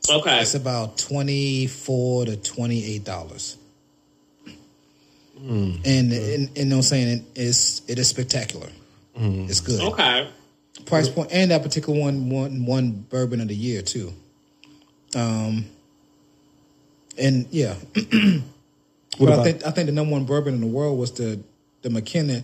[0.09, 3.59] okay it's about twenty four to twenty eight dollars.
[5.39, 5.73] Hmm.
[5.85, 8.69] And, and and you know what I'm saying it is it is spectacular.
[9.17, 9.81] It's good.
[9.93, 10.29] Okay.
[10.87, 14.13] Price point, and that particular one won one bourbon of the year too.
[15.15, 15.67] Um,
[17.17, 20.67] and yeah, What but I about- think I think the number one bourbon in the
[20.67, 21.41] world was the
[21.83, 22.43] the McKenna,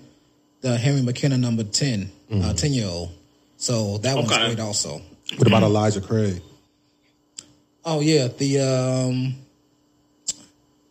[0.61, 3.11] the Henry McKenna number 10 uh, 10 year old.
[3.57, 5.03] So that one's great also.
[5.37, 6.41] What about Elijah Craig?
[7.85, 9.35] Oh yeah, the um,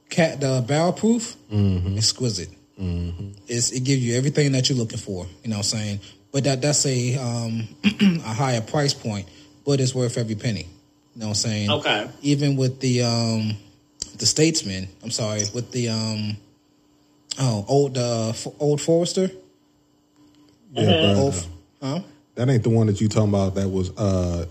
[0.10, 2.49] cat the barrel proof, exquisite.
[3.47, 5.25] It's, it gives you everything that you're looking for.
[5.43, 5.99] You know what I'm saying?
[6.32, 9.28] But that that's a um, a higher price point,
[9.65, 10.68] but it's worth every penny.
[11.15, 11.70] You know what I'm saying?
[11.72, 12.10] Okay.
[12.22, 13.54] Even with the um,
[14.18, 16.38] the Statesman, I'm sorry, with the um,
[17.39, 19.32] oh old uh, F- old Forester,
[20.74, 21.18] Yeah, bruh.
[21.18, 21.48] old,
[21.82, 22.00] huh?
[22.36, 23.56] That ain't the one that you talking about.
[23.56, 24.46] That was uh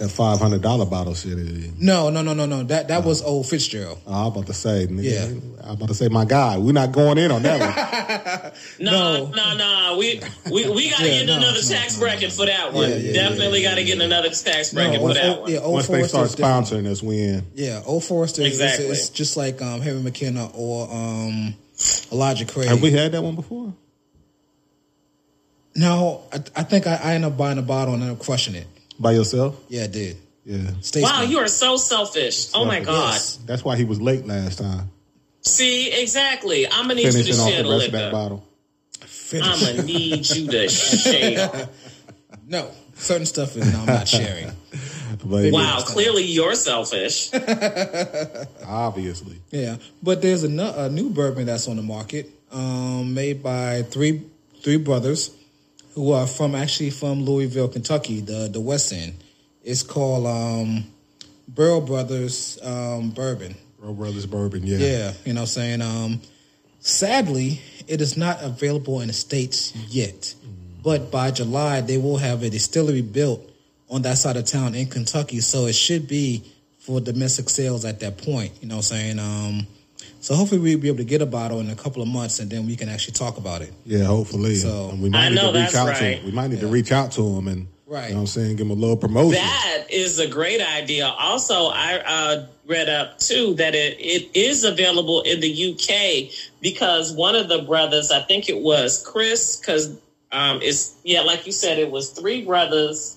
[0.00, 1.38] that five hundred dollar bottle shit.
[1.38, 1.78] is.
[1.78, 2.62] No, no, no, no, no.
[2.64, 4.00] That that was old Fitzgerald.
[4.06, 5.62] I was about to say, nigga, Yeah.
[5.62, 8.52] I was about to say, my guy, we're not going in on that one.
[8.80, 9.30] No, No.
[9.30, 9.96] no, no.
[9.98, 12.88] We we, we gotta Yeah, get no, another no, tax bracket for that one.
[12.90, 15.52] Yeah, yeah, Definitely gotta get in another tax bracket No, for that old- one.
[15.52, 17.46] yeah, old Once they start is sponsoring us, we in.
[17.54, 18.86] Yeah, Old Forester is- Exactly.
[18.86, 21.54] is, is just like um, Harry McKenna or um,
[22.10, 22.68] Elijah Craig.
[22.68, 23.74] Have we had that one before?
[25.76, 28.66] no, I, I think I, I ended up buying a bottle and then crushing it.
[29.00, 29.58] By yourself?
[29.68, 30.16] Yeah, I did.
[30.44, 30.58] Yeah.
[30.80, 31.02] Statesman.
[31.02, 32.50] Wow, you are so selfish.
[32.54, 33.14] Oh my god.
[33.14, 33.36] Yes.
[33.46, 34.90] That's why he was late last time.
[35.42, 36.66] See, exactly.
[36.68, 38.10] I'm gonna need you to off share the the rest of that liquor.
[38.12, 38.46] bottle.
[39.00, 39.46] Finish.
[39.48, 41.68] I'm gonna need you to share.
[42.46, 44.52] no, certain stuff is no, I'm not sharing.
[45.24, 47.30] But Wow, clearly you're selfish.
[48.66, 49.36] obviously.
[49.50, 53.82] Yeah, but there's a, nu- a new bourbon that's on the market, um, made by
[53.82, 54.22] three
[54.62, 55.30] three brothers
[55.94, 59.14] who are from actually from Louisville, Kentucky, the the West End.
[59.62, 60.84] It's called um,
[61.48, 63.54] Brough Brothers um, Bourbon.
[63.78, 64.78] Brough Brothers Bourbon, yeah.
[64.78, 65.82] Yeah, you know what I'm saying?
[65.82, 66.20] Um,
[66.80, 70.34] sadly, it is not available in the States yet.
[70.82, 73.50] But by July, they will have a distillery built
[73.90, 75.40] on that side of town in Kentucky.
[75.40, 76.42] So it should be
[76.78, 78.52] for domestic sales at that point.
[78.62, 79.18] You know what I'm saying?
[79.18, 79.66] Um,
[80.20, 82.50] so hopefully we'll be able to get a bottle in a couple of months and
[82.50, 83.72] then we can actually talk about it.
[83.86, 84.54] Yeah, hopefully.
[84.56, 86.24] So- And we might I need know to reach that's out to him.
[86.26, 88.04] We might need to reach out to him and Right.
[88.04, 89.42] you know what I'm saying, give him a little promotion.
[89.42, 91.06] That is a great idea.
[91.08, 97.12] Also, I uh, read up too that it, it is available in the UK because
[97.12, 99.96] one of the brothers, I think it was Chris, because
[100.30, 103.16] um, it's yeah, like you said, it was three brothers,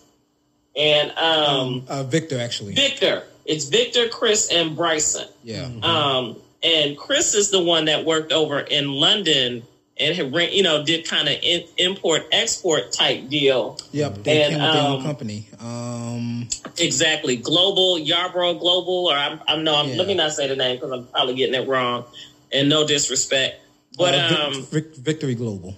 [0.76, 2.74] and um, Uh, Victor, actually.
[2.74, 3.22] Victor.
[3.46, 5.28] It's Victor, Chris, and Bryson.
[5.44, 5.70] Yeah.
[5.84, 9.64] Um, and Chris is the one that worked over in London
[9.98, 13.78] and had, ran- you know, did kind of in, import export type deal.
[13.92, 14.24] Yep.
[14.24, 15.48] They And, came with their own um, company.
[15.60, 16.48] Um,
[16.80, 19.96] Exactly, Global Yarbrough Global, or I'm, I'm no, I'm, Yeah.
[19.98, 22.06] let me not say the name because I'm probably getting it wrong,
[22.52, 23.62] and no disrespect,
[23.98, 25.76] but uh, um, Victory Global,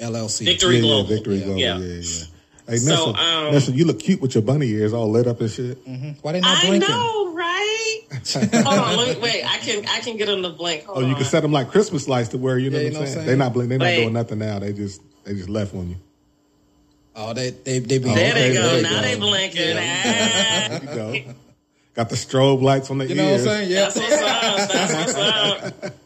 [0.00, 0.44] LLC.
[0.44, 1.44] Victory yeah, Global, yeah, Victory Yeah.
[1.44, 1.60] Global.
[1.60, 2.24] Yeah,
[2.72, 2.78] Yeah.
[2.78, 2.94] yeah.
[2.94, 5.40] Hey, So, Nessa, um, Nessa, you look cute with your bunny ears all lit up
[5.40, 5.78] and shit.
[6.22, 6.90] Why they not blinking?
[6.90, 8.00] I know, right?
[8.64, 9.44] Hold on, let me wait.
[9.44, 10.84] I can I can get on the blink.
[10.84, 11.14] Hold Oh, you on.
[11.16, 13.06] can set them like Christmas lights to where you know Yeah, what you I'm know
[13.06, 13.16] saying.
[13.16, 13.68] what I'm They're not blink.
[13.70, 14.58] They're not doing nothing now.
[14.58, 15.96] They just they just left on you.
[17.14, 18.62] Oh, they they they be there they go.
[18.62, 19.02] there you now go.
[19.02, 19.76] they blinking.
[19.76, 20.80] Ah, There
[21.14, 21.34] you go.
[21.94, 23.10] Got the strobe lights on the ears.
[23.10, 23.70] You know what I'm saying?
[23.70, 23.80] Yeah.
[23.90, 24.68] that's what's up.
[24.72, 25.94] That's what's up.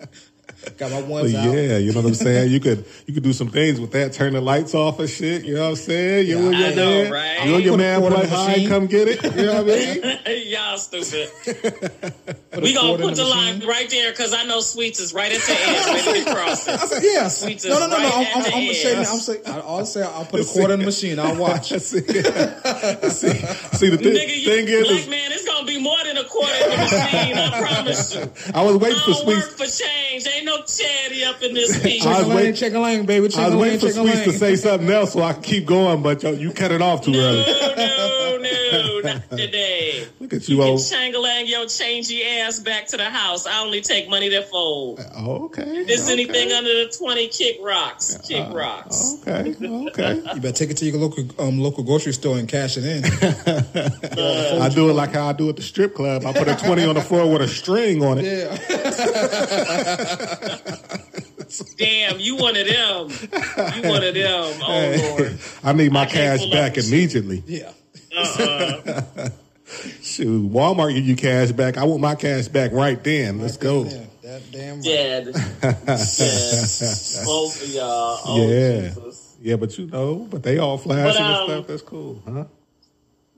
[0.77, 1.45] Got my But ones out.
[1.55, 2.51] yeah, you know what I'm saying.
[2.53, 4.13] You could you could do some things with that.
[4.13, 5.45] Turn the lights off and shit.
[5.45, 6.27] You know what I'm saying.
[6.27, 7.47] You Yeah, and your I know, man, right?
[7.49, 8.67] you and your Put a man quarter play high.
[8.69, 9.23] Come get it.
[9.25, 10.47] You know what I mean?
[10.49, 11.31] Y'all stupid.
[12.57, 15.53] We gonna put the line right there because I know Sweets is right at the
[15.53, 16.81] edge, ready to cross I it.
[16.81, 17.43] said, yes.
[17.43, 18.03] Sweets No, is no, no, no.
[18.03, 19.07] right I'm, at I'm, the I'm gonna say, edge.
[19.09, 21.19] I'm say, I- I'll say, I'll put a quarter in the machine.
[21.19, 21.69] I'll watch.
[21.69, 25.99] see, see, see, the thi- Nigga, you, thing is, black man, it's gonna be more
[26.05, 27.37] than a quarter in the machine.
[27.37, 28.21] I promise you.
[28.55, 29.77] I was I waiting for don't work Sweets.
[29.77, 30.27] for change.
[30.35, 32.05] Ain't no charity up in this piece.
[32.05, 33.17] I was Chicken lane, waiting- chicken lane, baby.
[33.19, 35.43] I was Chicken lane, waiting for chicken Sweets to say something else so I could
[35.45, 37.45] keep going, but yo, you cut it off too early.
[37.47, 38.16] No, no,
[39.07, 40.07] no, today.
[40.21, 40.81] Look at you, You old.
[40.81, 43.47] changalang your changey ass back to the house.
[43.47, 45.01] I only take money that fold.
[45.17, 45.63] Oh, okay.
[45.63, 46.13] If it's okay.
[46.13, 48.17] anything under the 20, kick rocks.
[48.17, 49.17] Uh, kick rocks.
[49.23, 49.55] Okay,
[49.89, 50.23] okay.
[50.35, 53.05] You better take it to your local um, local grocery store and cash it in.
[54.17, 56.25] Uh, I do it like how I do at the strip club.
[56.25, 58.25] I put a 20 on the floor with a string on it.
[58.25, 58.57] yeah.
[61.77, 63.11] Damn, you one of them.
[63.11, 64.61] You one of them.
[64.63, 65.39] Oh, Lord.
[65.63, 67.43] I need my I cash back immediately.
[67.47, 67.73] Yeah.
[68.17, 69.29] Uh-uh.
[70.03, 71.77] Shoot, Walmart give you cash back.
[71.77, 73.41] I want my cash back right then.
[73.41, 73.85] Let's go.
[73.85, 74.85] Yeah, that damn right.
[74.85, 75.25] Dead.
[75.25, 75.33] Dead.
[77.25, 78.21] Both of y'all.
[78.25, 78.89] Oh, Yeah.
[78.89, 79.37] Jesus.
[79.43, 81.67] Yeah, but you know, but they all flashing um, and stuff.
[81.67, 82.45] That's cool, huh?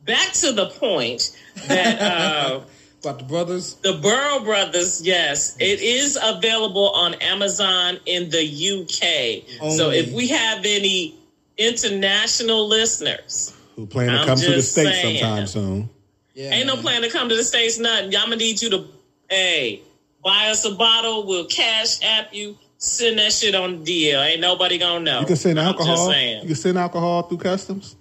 [0.05, 1.37] Back to the point
[1.67, 2.61] that uh,
[3.03, 3.75] About the brothers.
[3.77, 9.71] the Brough Brothers, yes, it is available on Amazon in the UK.
[9.73, 11.14] So if we have any
[11.59, 13.55] international listeners.
[13.79, 15.19] Who plan to I'm come to the just states saying.
[15.19, 15.88] sometime soon?
[16.35, 18.11] Yeah, Ain't no plan to come to the States, nothing.
[18.11, 18.85] Y'all gonna need you to,
[19.31, 19.83] hey,
[20.21, 21.25] buy us a bottle.
[21.25, 22.59] We'll cash app you.
[22.79, 24.21] Send that shit on the DL.
[24.21, 25.21] Ain't nobody gonna know.
[25.21, 26.11] You can send I'm alcohol.
[26.11, 27.95] Just You can send alcohol through customs.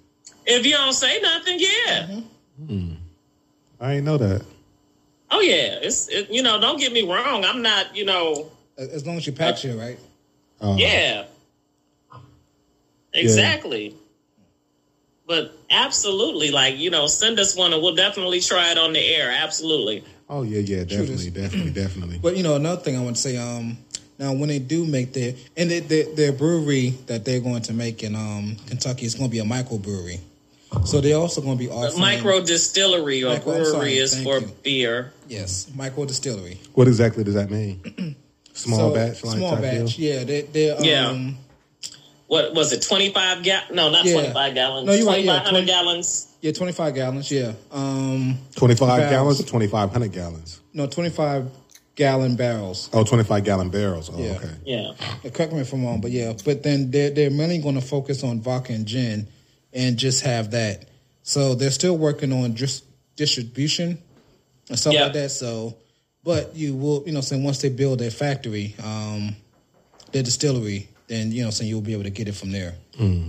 [0.48, 2.22] If you don't say nothing, yeah.
[3.80, 4.44] I ain't know that.
[5.30, 5.78] Oh yeah.
[5.84, 6.60] It's it, you know.
[6.60, 7.46] Don't get me wrong.
[7.46, 7.96] I'm not.
[7.96, 8.52] You know.
[8.80, 10.00] As as long as you pack shit right.
[10.60, 11.26] Uh, Yeah.
[13.14, 13.96] Exactly.
[15.28, 19.00] But absolutely, like you know, send us one and we'll definitely try it on the
[19.00, 19.30] air.
[19.32, 20.04] Absolutely.
[20.30, 22.18] Oh yeah, yeah, definitely, definitely, definitely.
[22.22, 23.78] But you know, another thing I want to say, um,
[24.20, 27.74] now when they do make their and they, their their brewery that they're going to
[27.74, 30.20] make in um Kentucky is going to be a microbrewery,
[30.86, 33.98] so they're also going to be But offering micro distillery or Micro- I'm brewery sorry,
[33.98, 34.52] is for you.
[34.64, 35.12] beer.
[35.28, 36.60] yes micro distillery.
[36.74, 38.16] What exactly does that mean?
[38.54, 39.98] Small So, batch, like small batch.
[39.98, 40.10] deal?
[40.16, 41.32] Yeah, they they um, Yeah.
[42.28, 42.82] What was it?
[42.82, 43.62] Twenty five gal?
[43.72, 44.14] No, not Yeah.
[44.14, 44.86] twenty five gallons.
[44.88, 46.28] No, you're right, yeah, five hundred 20 gallons.
[46.42, 47.32] yeah twenty five gallons.
[47.32, 49.10] Yeah, um, Twenty-five Barrels.
[49.10, 50.60] gallons or twenty-five hundred gallons?
[50.74, 51.50] no twenty five
[51.96, 52.92] gallon barrels.
[52.94, 54.12] Oh, 25 gallon barrels.
[54.14, 54.34] Oh, Yeah.
[54.34, 54.52] okay.
[54.66, 55.30] Yeah.
[55.32, 58.24] Correct me if I'm wrong, but yeah, but then they're they're mainly going to focus
[58.24, 59.28] on vodka and gin,
[59.74, 60.86] and just have that.
[61.24, 62.84] So they're still working on just
[63.16, 63.98] distribution
[64.70, 65.06] and stuff Yeah.
[65.06, 65.32] like that.
[65.32, 65.78] So,
[66.24, 69.36] but you will, you know, saying once they build their factory, um,
[70.12, 72.76] their distillery, then you know, saying you'll be able to get it from there.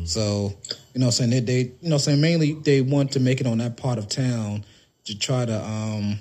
[0.05, 0.53] So,
[0.95, 3.59] you know, saying they, they, you know, saying mainly they want to make it on
[3.59, 4.64] that part of town
[5.05, 6.19] to try to um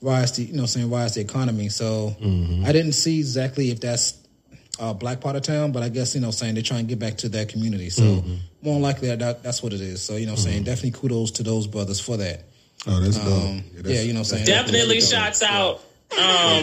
[0.00, 1.68] rise the, you know, saying rise the economy.
[1.68, 2.14] So,
[2.64, 4.14] I didn't see exactly if that's
[4.78, 6.98] uh, black part of town, but I guess you know, saying they're trying to get
[6.98, 7.90] back to that community.
[7.90, 8.22] So,
[8.62, 10.00] more likely that that's what it is.
[10.02, 12.44] So, you know, saying definitely kudos to those brothers for that.
[12.86, 13.26] Oh, that's dope.
[13.26, 14.46] Um, that's- yeah, you know I'm saying?
[14.46, 15.50] Definitely shots dope.
[15.50, 15.80] out.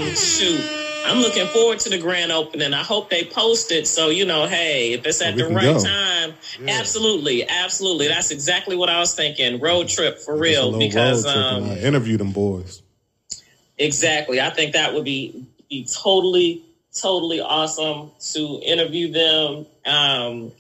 [0.02, 0.60] Um, shoot.
[1.08, 2.74] I'm looking forward to the grand opening.
[2.74, 5.64] I hope they post it so you know, hey, if it's at we the right
[5.64, 5.80] go.
[5.80, 6.34] time,
[6.68, 8.08] absolutely, absolutely.
[8.08, 9.60] That's exactly what I was thinking.
[9.60, 12.82] Road trip for Just real little because road trip and, um, uh, interview them boys.
[13.78, 14.42] Exactly.
[14.42, 20.52] I think that would be be totally, totally awesome to interview them, um,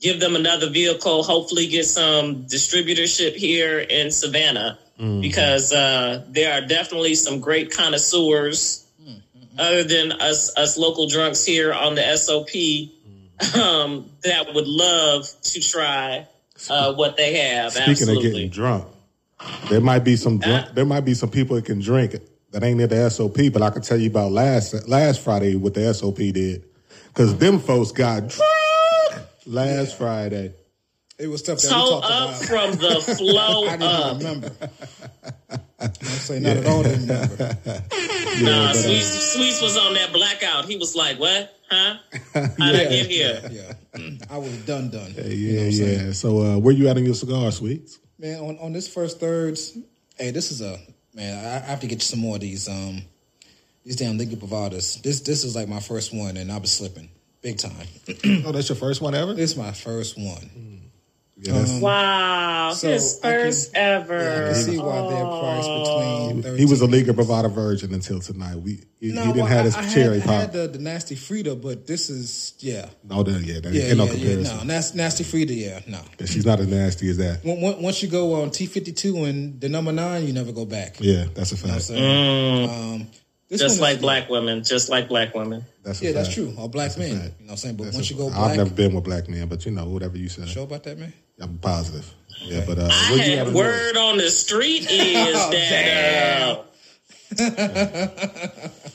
[0.00, 4.78] give them another vehicle, hopefully get some distributorship here in Savannah
[5.20, 8.81] because uh, there are definitely some great connoisseurs
[9.58, 12.48] other than us us local drunks here on the SOP
[13.54, 16.26] um, that would love to try
[16.70, 17.72] uh, what they have.
[17.72, 18.26] Speaking Absolutely.
[18.28, 18.86] of getting drunk,
[19.68, 20.72] there might be some drunk, Uh.
[20.74, 22.14] there might be some people that can drink
[22.52, 25.74] that ain't in the SOP, but I can tell you about last last Friday what
[25.74, 26.64] the SOP did.
[27.14, 30.54] Cause them folks got drunk last Friday.
[31.22, 32.44] It was stuff that we Toe talked up about.
[32.44, 34.18] from the flow I didn't up.
[34.18, 34.50] remember.
[35.80, 36.82] I'm saying not at all.
[36.82, 37.46] Didn't remember.
[37.46, 40.64] Nah, but, uh, Sweets, Sweets was on that blackout.
[40.64, 41.54] He was like, "What?
[41.70, 41.96] Huh?
[42.34, 43.72] How'd I get here?" Yeah,
[44.30, 45.12] I was done, done.
[45.16, 45.70] Yeah, You know yeah.
[45.70, 46.12] saying?
[46.14, 47.98] So uh, where you at in your cigar, sweets?
[48.18, 49.76] Man, on, on this first thirds,
[50.18, 50.78] hey, this is a
[51.14, 51.44] man.
[51.44, 52.68] I, I have to get you some more of these.
[52.68, 53.02] Um,
[53.84, 54.96] these damn Liga Privadas.
[55.02, 57.10] This this is like my first one, and I was slipping
[57.42, 57.86] big time.
[58.46, 59.34] Oh, that's your first one ever?
[59.34, 60.80] This is my first one.
[61.44, 64.18] Yeah, that's- Wow, So, his I can- first ever.
[64.22, 66.42] Yeah, I can see why they're priced between.
[66.42, 68.56] 13 he was a Liga Privada virgin until tonight.
[68.56, 70.34] We he, No, he didn't well, have his I, I cherry had, pop.
[70.34, 73.82] I had the, the nasty Frida, but this is yeah, no, that, yeah, that yeah,
[73.84, 74.56] ain't no yeah, yeah.
[74.56, 75.98] No, nas- nasty Frida, yeah, no.
[76.24, 77.44] She's not as nasty as that.
[77.44, 80.52] When- when- Once you go on T fifty two and the number nine, you never
[80.52, 80.96] go back.
[81.00, 82.78] Yeah, that's a You know what I'm fact.
[83.02, 83.06] Um,
[83.48, 85.64] this Just like is- black women, just like black women.
[85.84, 86.54] That's a Yeah, that's true.
[86.56, 87.08] Or black That's men.
[87.10, 87.76] You know what I'm saying?
[87.76, 89.84] But That's once a- you go I've never been with black men, but you know,
[89.86, 91.12] whatever you say, show about that, man.
[91.40, 92.12] I'm positive.
[92.44, 96.58] Yeah, but uh, I where you had at word on the street is Oh, that
[96.58, 96.62] uh,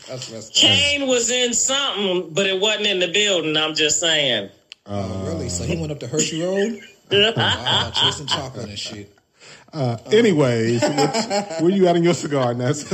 [0.08, 3.58] That's that's Kane was in something, but it wasn't in the building.
[3.58, 4.50] I'm just saying.
[4.86, 5.50] oh, really.
[5.50, 6.80] So he went up to Hershey Road,
[7.38, 9.14] wow, chasing chocolate and shit.
[9.74, 10.82] Uh, anyways,
[11.62, 12.86] where you at in your cigar, Ness?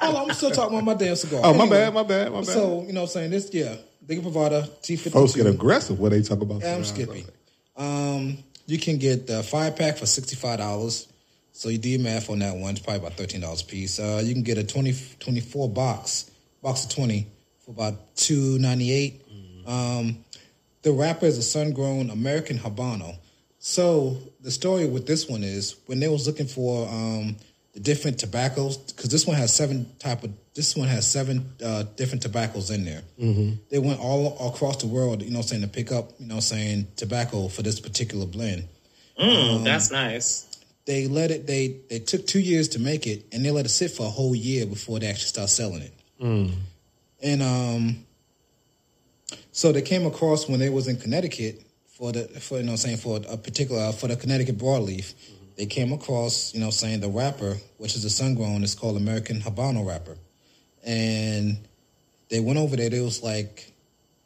[0.00, 1.40] Oh, I'm still talking about my damn cigar.
[1.44, 2.46] oh, my bad, my bad, my bad.
[2.46, 3.76] So you know, what I'm saying this, yeah,
[4.08, 7.06] Liga Privada T fifty Folks get aggressive when they talk about Yeah, I'm cigars.
[7.08, 7.26] skippy.
[7.76, 8.38] Um,
[8.68, 11.08] you can get the five pack for sixty five dollars.
[11.52, 12.72] So you do your math on that one.
[12.72, 13.98] It's probably about thirteen dollars a piece.
[13.98, 16.30] Uh, you can get a 20, 24 box,
[16.62, 17.26] box of twenty
[17.64, 19.22] for about two ninety eight.
[19.66, 20.24] Um,
[20.82, 23.16] the wrapper is a sun grown American Habano.
[23.58, 27.36] So the story with this one is when they was looking for um,
[27.78, 31.84] the different tobaccos because this one has seven type of this one has seven uh,
[31.94, 33.02] different tobaccos in there.
[33.20, 33.54] Mm-hmm.
[33.70, 36.36] They went all across the world, you know, I'm saying to pick up, you know,
[36.36, 38.66] I'm saying tobacco for this particular blend.
[39.16, 40.46] Mm, that's nice.
[40.86, 41.46] They let it.
[41.46, 44.10] They they took two years to make it, and they let it sit for a
[44.10, 45.94] whole year before they actually start selling it.
[47.22, 48.06] And um,
[49.52, 51.62] so they came across when they was in Connecticut
[51.96, 55.14] for the for you know I'm saying for a particular for the Connecticut broadleaf.
[55.58, 58.96] They came across you know saying the wrapper, which is a sun grown, is called
[58.96, 60.16] American Habano wrapper,
[60.84, 61.58] and
[62.30, 62.88] they went over there.
[62.88, 63.72] They was like,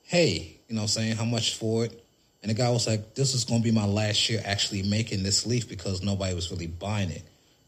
[0.02, 2.04] "Hey, you know saying how much for it?"
[2.42, 5.22] And the guy was like, "This is going to be my last year actually making
[5.22, 7.22] this leaf because nobody was really buying it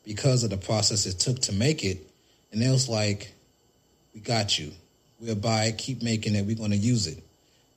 [0.05, 2.07] because of the process it took to make it."
[2.53, 3.33] And they was like,
[4.13, 4.73] "We got you.
[5.19, 5.79] We'll buy it.
[5.79, 6.45] Keep making it.
[6.45, 7.25] We're going to use it."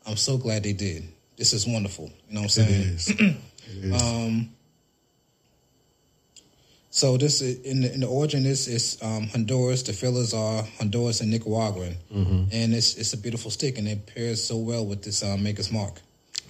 [0.06, 1.08] I'm so glad they did.
[1.38, 2.12] This is wonderful.
[2.28, 2.82] You know what I'm saying?
[2.82, 3.14] is.
[3.70, 4.02] It is.
[4.02, 4.50] Um,
[6.90, 9.84] so this in the, in the origin is is um, Honduras.
[9.84, 12.44] The fillers are Honduras and Nicaraguan, Mm-hmm.
[12.52, 15.72] and it's it's a beautiful stick, and it pairs so well with this um, Maker's
[15.72, 16.02] Mark.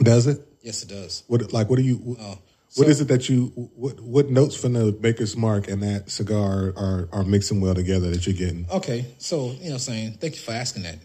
[0.02, 0.40] Does it?
[0.62, 1.24] Yes, it does.
[1.28, 1.70] What like?
[1.70, 1.96] What do you?
[1.98, 2.38] What
[2.70, 3.48] so- is it that you?
[3.76, 8.10] What what notes from the Maker's Mark and that cigar are are mixing well together
[8.12, 8.68] that you're getting?
[8.72, 11.00] Okay, so you know, what I'm saying thank you for asking that.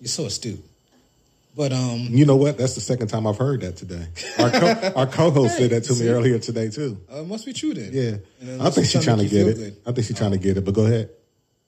[0.00, 0.64] You're so astute.
[1.56, 2.58] But um, You know what?
[2.58, 4.06] That's the second time I've heard that today.
[4.38, 7.00] Our co- our co-host said that to me earlier today too.
[7.12, 7.90] uh, it must be true then.
[7.92, 9.56] Yeah, I think she's she's trying to get it.
[9.56, 9.76] good.
[9.86, 10.64] I think she's trying to get it.
[10.64, 11.10] But go ahead.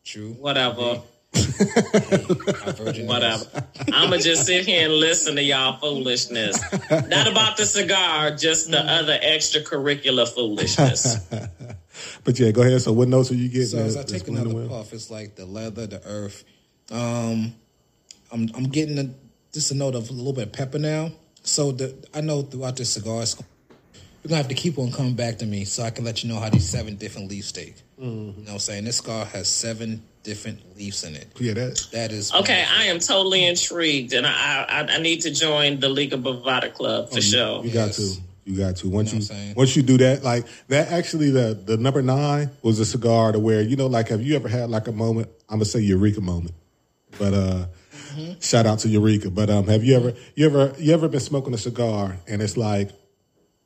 [0.05, 0.33] True.
[0.33, 1.03] Whatever.
[1.37, 3.45] Our Whatever.
[3.93, 6.61] I'ma just sit here and listen to y'all foolishness.
[6.91, 11.19] Not about the cigar, just the other extracurricular foolishness.
[12.25, 12.83] But yeah, go ahead.
[12.83, 13.69] So what notes are you getting?
[13.69, 16.45] So as I take another puff, it's like the leather, the earth.
[16.91, 17.55] Um,
[18.31, 19.15] I'm I'm getting a,
[19.57, 21.11] just a note of a little bit of pepper now.
[21.43, 23.37] So the I know throughout this cigar, it's,
[24.23, 26.29] you're gonna have to keep on coming back to me so I can let you
[26.29, 27.77] know how these seven different leaves take.
[28.01, 28.07] Mm-hmm.
[28.07, 28.85] You know what I'm saying?
[28.85, 31.29] This cigar has seven different leaves in it.
[31.39, 31.87] Yeah, that.
[31.93, 32.79] That is Okay, wonderful.
[32.79, 37.11] I am totally intrigued, and I I, I need to join the Liga Privada Club
[37.11, 37.61] for sure.
[37.61, 38.17] Oh, You got Yes.
[38.17, 38.23] to.
[38.45, 38.89] You got to.
[38.89, 42.03] Once You you, know what once you do that, like that actually the the number
[42.03, 44.93] nine was a cigar to where, you know, like have you ever had like a
[44.93, 46.55] moment, I'm gonna say Eureka moment.
[47.19, 47.67] But uh
[48.17, 48.41] Mm-hmm.
[48.41, 49.31] shout out to Eureka.
[49.31, 52.57] But um have you ever you ever you ever been smoking a cigar and it's
[52.57, 52.91] like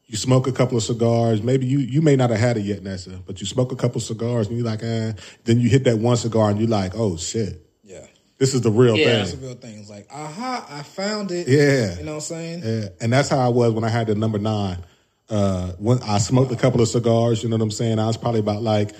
[0.06, 2.82] you smoke a couple of cigars, maybe you you may not have had it yet,
[2.82, 5.12] Nessa, but you smoke a couple of cigars and you're like, eh,
[5.44, 8.06] then you hit that one cigar and you're like, oh shit, yeah.
[8.38, 9.18] this is the real Yeah.
[9.18, 9.78] That's a real thing.
[9.78, 11.46] It's like, aha, I found it.
[11.46, 11.96] Yeah.
[11.96, 12.62] You know what I'm saying?
[12.64, 14.78] Yeah, and that's how I was when I had the number nine.
[15.28, 18.00] Uh, when I smoked a couple of cigars, you know what I'm saying?
[18.00, 18.96] I was probably about like,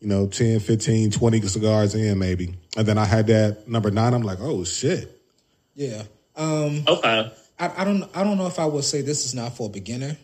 [0.00, 2.54] you know, 10, 15, 20 cigars in maybe.
[2.76, 4.14] And then I had that number nine.
[4.14, 5.20] I'm like, oh shit.
[5.74, 6.02] Yeah.
[6.36, 7.32] Um, Okay.
[7.58, 9.70] I, I don't I don't know if I would say this is not for a
[9.72, 10.16] beginner.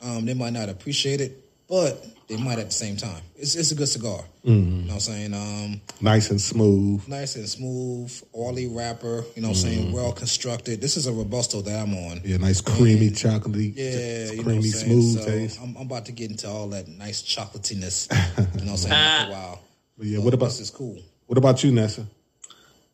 [0.00, 3.22] Um, they might not appreciate it, but they might at the same time.
[3.36, 4.20] It's it's a good cigar.
[4.42, 5.34] You know what I'm saying?
[5.34, 7.06] Um, Nice and smooth.
[7.08, 9.24] nice and smooth, oily wrapper.
[9.36, 9.92] You know what I'm saying?
[9.92, 10.80] Well constructed.
[10.80, 12.20] This is a robusto that I'm on.
[12.24, 15.60] Yeah, nice creamy, chocolatey, Yeah, you know what I'm creamy, smooth So taste.
[15.62, 18.08] I'm, I'm about to get into all that nice chocolatiness.
[18.38, 18.92] you know what I'm saying?
[18.94, 19.60] After a while.
[19.98, 20.96] But yeah, So what about this is cool.
[21.26, 22.00] what about you, Nessa?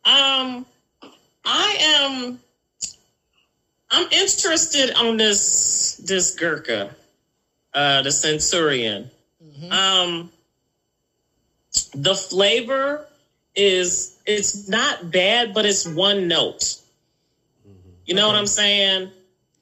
[0.05, 0.67] Um,
[1.45, 2.41] I am.
[3.91, 6.95] I'm interested on this this Gurkha,
[7.75, 9.11] uh, the Centurion.
[9.71, 10.31] Um,
[11.95, 13.07] the flavor
[13.55, 16.81] is it's not bad, but it's one note.
[18.07, 19.11] You know what I'm saying?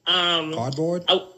[0.05, 1.05] Um, Cardboard?
[1.07, 1.29] oh,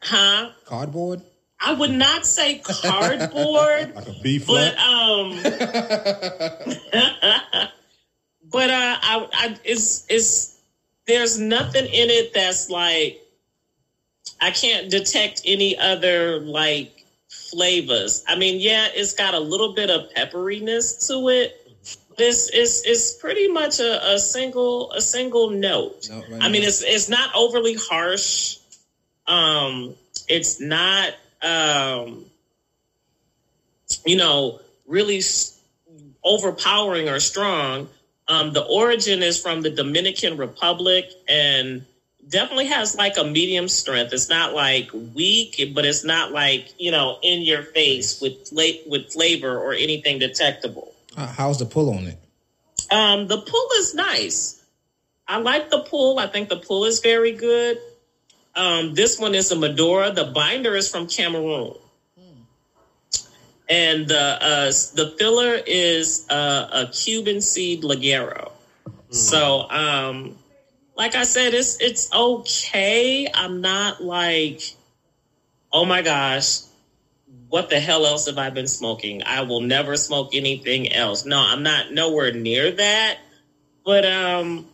[0.00, 0.50] huh?
[0.64, 1.22] Cardboard?
[1.60, 3.94] I would not say cardboard.
[3.94, 5.38] Like a But um,
[8.50, 10.58] but uh, I, I it's it's
[11.06, 13.20] there's nothing in it that's like
[14.40, 18.24] I can't detect any other like flavors.
[18.26, 21.54] I mean, yeah, it's got a little bit of pepperiness to it.
[22.16, 26.08] This is is pretty much a, a single a single note.
[26.10, 26.68] No, right I mean, now.
[26.68, 28.58] it's it's not overly harsh.
[29.26, 29.94] Um,
[30.28, 32.26] it's not um,
[34.04, 35.22] you know, really
[36.24, 37.88] overpowering or strong.
[38.26, 41.84] Um, the origin is from the Dominican Republic and
[42.28, 44.12] definitely has like a medium strength.
[44.12, 48.82] It's not like weak, but it's not like you know in your face with fla-
[48.86, 50.92] with flavor or anything detectable.
[51.16, 52.18] How- How's the pull on it?
[52.90, 54.62] Um, the pull is nice.
[55.26, 56.18] I like the pull.
[56.18, 57.78] I think the pull is very good.
[58.54, 60.10] Um, this one is a Maduro.
[60.10, 61.74] The binder is from Cameroon.
[63.70, 68.50] And the uh, the filler is uh, a Cuban seed Ligero.
[69.10, 70.36] So, um,
[70.98, 73.28] like I said, it's it's okay.
[73.32, 74.60] I'm not like,
[75.72, 76.62] oh my gosh,
[77.48, 79.22] what the hell else have I been smoking?
[79.24, 81.24] I will never smoke anything else.
[81.24, 83.18] No, I'm not nowhere near that.
[83.84, 84.66] But um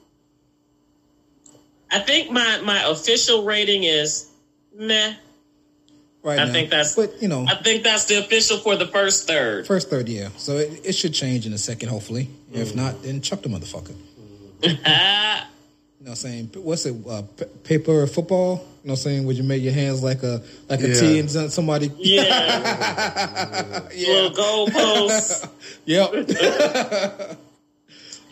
[1.91, 4.29] I think my my official rating is
[4.75, 5.15] meh.
[6.23, 6.53] Right I now.
[6.53, 9.67] think that's- But, you know, I think that's the official for the first third.
[9.67, 10.31] first third yeah.
[10.39, 12.31] So it, it should change in a second, hopefully.
[12.51, 13.95] If not, then chuck the motherfucker.
[16.05, 16.51] You know what I'm saying?
[16.57, 16.95] What's it?
[17.09, 18.57] Uh, p- paper football?
[18.57, 19.25] You know what I'm saying?
[19.25, 21.01] Would you make your hands like a like a Yeah.
[21.01, 21.91] T and somebody?
[21.99, 23.81] Yeah.
[23.91, 25.49] Little goalposts.
[25.87, 26.11] Yep.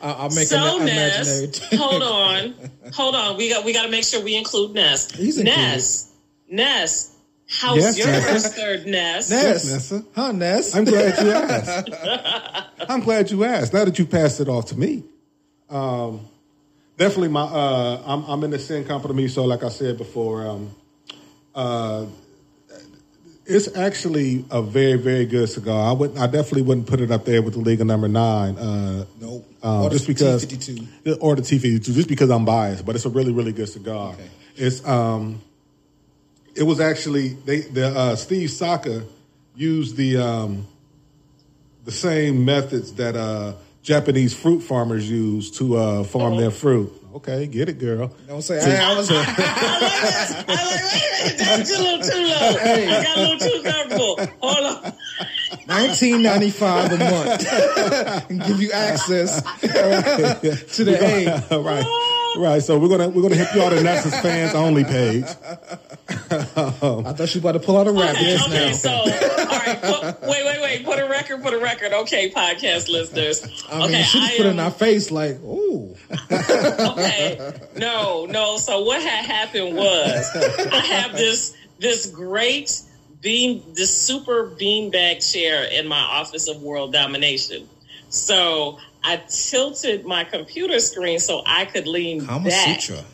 [0.03, 1.79] I- I'll make so an Ness, imaginary.
[1.83, 2.55] hold on,
[2.93, 3.37] hold on.
[3.39, 5.11] We got we got to make sure we include Ness.
[5.11, 5.59] He's included.
[5.59, 6.13] Ness,
[6.51, 7.17] Ness.
[7.49, 8.29] How's Yes, your Nessa.
[8.33, 9.31] first third Ness?
[9.31, 10.05] Ness, Nessa.
[10.15, 10.75] huh, Ness?
[10.77, 11.89] I'm glad you asked.
[12.91, 13.73] I'm glad you asked.
[13.73, 15.05] Now that you passed it off to me,
[15.71, 16.21] um,
[16.97, 17.43] definitely my.
[17.43, 20.75] Uh, I'm, I'm in the sin company, so like I said before, um,
[21.55, 22.07] uh,
[23.45, 25.91] it's actually a very very good cigar.
[25.91, 28.57] I would I definitely wouldn't put it up there with the Liga Number Nine.
[28.57, 29.47] Uh, Nope.
[29.63, 31.19] um, Or the just because T52.
[31.21, 33.69] or the T fifty two, just because I'm biased, but it's a really really good
[33.69, 34.13] cigar.
[34.13, 34.29] Okay.
[34.57, 35.41] It's um,
[36.55, 39.03] it was actually they the uh, Steve Saka
[39.57, 40.67] used the um,
[41.85, 46.93] the same methods that uh, Japanese fruit farmers use to uh, farm their fruit.
[47.15, 48.11] Okay, get it, girl.
[48.27, 49.11] Don't say I, I was.
[49.11, 50.33] I like this.
[50.33, 50.49] I like.
[50.49, 51.39] Wait a minute.
[51.39, 52.57] That's a little too low.
[52.59, 54.17] I got a little too comfortable.
[54.41, 54.93] Hold on.
[55.67, 57.47] Nineteen ninety five a month
[58.31, 61.61] and give you access to the A.
[61.61, 61.85] right,
[62.39, 62.63] right.
[62.63, 65.25] So we're gonna we're gonna hit you all the Nessa's fans only page.
[66.09, 68.73] I thought you about to pull out a rabbit Okay, just okay, now.
[68.73, 69.81] so all right.
[69.81, 70.85] Put, wait, wait, wait.
[70.85, 71.43] Put a record.
[71.43, 71.93] Put a record.
[71.93, 73.65] Okay, podcast listeners.
[73.71, 75.95] I mean, okay, she just I put it am, in our face like, "Ooh,
[76.31, 77.53] okay.
[77.77, 78.57] No, no.
[78.59, 80.37] So what had happened was
[80.73, 82.81] I have this this great
[83.21, 87.69] beam, this super beanbag chair in my office of world domination.
[88.09, 93.05] So I tilted my computer screen so I could lean Kama back Sutra."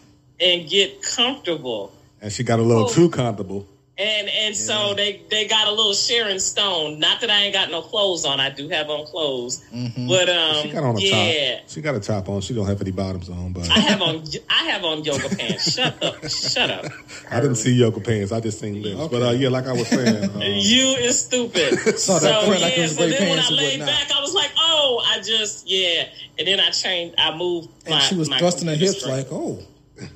[0.41, 1.93] and get comfortable.
[2.21, 2.89] And she got a little Oh.
[2.93, 3.67] too comfortable.
[4.01, 7.01] And and so they they got a little Sharon Stone.
[7.01, 8.39] Not that I ain't got no clothes on.
[8.39, 11.57] I do have on clothes, but um, She got on a yeah.
[11.59, 11.69] top.
[11.69, 12.41] She got a top on.
[12.41, 15.73] She don't have any bottoms on, but I have on I have on yoga pants.
[15.75, 16.85] Shut up, shut up.
[17.31, 18.31] I didn't see yoga pants.
[18.31, 19.09] I just seen lips.
[19.11, 21.79] But uh, yeah, like I was saying, uh, You is stupid.
[21.99, 25.03] So that print like yeah, so then when I laid back, I was like, oh,
[25.05, 26.05] I just yeah,
[26.39, 27.17] and then I changed.
[27.19, 27.69] I moved.
[27.85, 29.17] And my, she was thrusting her hips screen.
[29.17, 29.59] like, "Oh.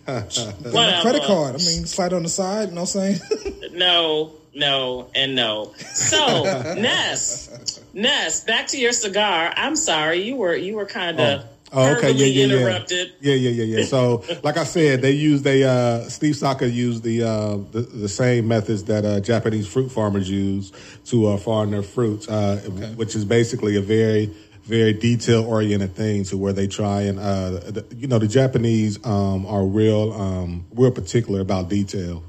[0.05, 2.69] Credit card." I mean, slide on the side.
[2.69, 3.21] You know what I'm saying?
[3.73, 5.73] No, no, and no.
[5.95, 6.45] So
[6.79, 9.51] Ness, Ness, back to your cigar.
[9.57, 12.59] I'm sorry, you were you were kind of Oh, okay, yeah, yeah, yeah.
[12.59, 13.13] interrupted.
[13.21, 13.85] Yeah, yeah, yeah, yeah.
[13.87, 18.09] So, like I said, they use they uh, Steve Saka used the, uh, the the
[18.09, 20.71] same methods that uh, Japanese fruit farmers use
[21.07, 22.57] to uh, farm their fruits, uh,
[22.97, 24.31] which is basically a very
[24.65, 29.05] very detail oriented thing to where they try and uh, the, you know the Japanese
[29.05, 32.23] um, are real um, real particular about detail.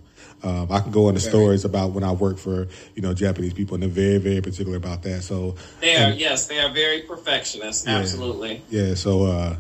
[0.44, 3.76] Um, I can go into stories about when I work for you know Japanese people,
[3.76, 5.22] and they're very very particular about that.
[5.24, 7.88] So They are and- yes, they are very perfectionist.
[7.88, 8.62] Absolutely.
[8.70, 9.56] yeah, so uh,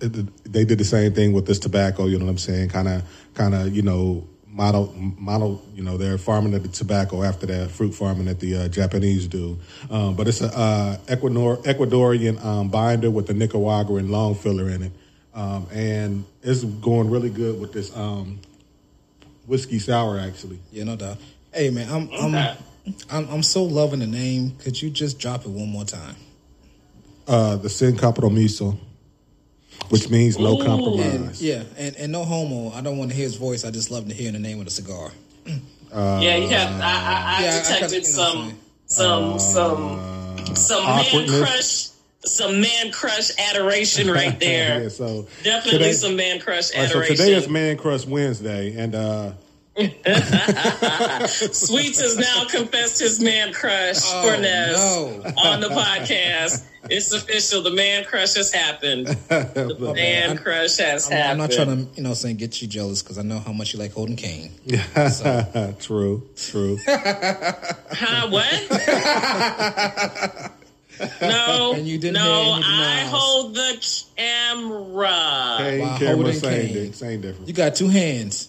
[0.00, 2.06] it- it- they did the same thing with this tobacco.
[2.06, 2.68] You know what I'm saying?
[2.68, 3.02] Kind of,
[3.34, 5.62] kind of, you know, model, model.
[5.74, 9.26] You know, they're farming at the tobacco after that fruit farming that the uh, Japanese
[9.26, 9.58] do.
[9.90, 14.82] Um, but it's a uh, Ecuador, Ecuadorian um, binder with the Nicaraguan long filler in
[14.84, 14.92] it,
[15.34, 18.38] um, and it's going really good with this um,
[19.46, 20.18] whiskey sour.
[20.18, 21.16] Actually, yeah, no doubt.
[21.52, 22.56] Hey, man, I'm I'm, Okay.
[23.10, 24.56] I'm I'm so loving the name.
[24.58, 26.16] Could you just drop it one more time?
[27.28, 28.76] uh, the Sin Compromiso,
[29.92, 30.64] which means no Ooh.
[30.64, 31.14] compromise.
[31.14, 32.70] And, yeah, and, and no homo.
[32.72, 33.62] I don't want to hear his voice.
[33.64, 35.10] I just love to hear the name of the cigar.
[35.92, 36.80] yeah, you have.
[36.80, 39.98] I, I, I Yeah, I detected kinda- you know what I'm some, some,
[40.48, 41.88] some, some man crush,
[42.24, 44.84] some man crush adoration right there.
[44.84, 48.74] yeah, so Definitely today- some man crush All right, so today is Man Crush Wednesday,
[48.76, 49.32] and uh,
[51.26, 55.32] Sweets has now confessed his man crush Oh, for Ness no.
[55.42, 56.62] on the podcast.
[56.90, 57.62] It's official.
[57.62, 59.06] The man crush has happened.
[59.28, 63.02] The man crush has I'm, I'm not trying to, you know, saying get you jealous
[63.02, 64.52] because I know how much you like holding cane.
[65.80, 66.78] true, true.
[66.86, 68.28] Huh?
[68.28, 68.52] What?
[71.22, 71.72] no.
[71.74, 73.10] And you didn't no, I miles.
[73.10, 75.56] hold the camera.
[75.58, 76.74] Same While camera, holding same, cane.
[76.74, 77.48] di- same difference.
[77.48, 78.48] You got two hands: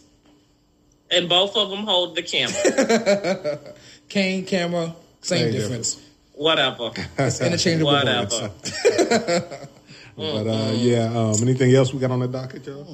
[1.14, 3.60] And both of them hold the camera.
[4.10, 6.02] cane, camera, same, Same difference.
[6.34, 6.92] Whatever.
[7.20, 7.92] It's interchangeable.
[7.94, 8.42] words.
[8.42, 9.58] Whatever.
[10.16, 12.86] But uh, yeah, um, anything else we got on the docket, y'all?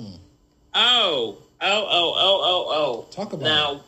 [0.73, 1.35] Oh.
[1.35, 3.07] Oh, oh, oh, oh, oh.
[3.11, 3.81] Talk about now,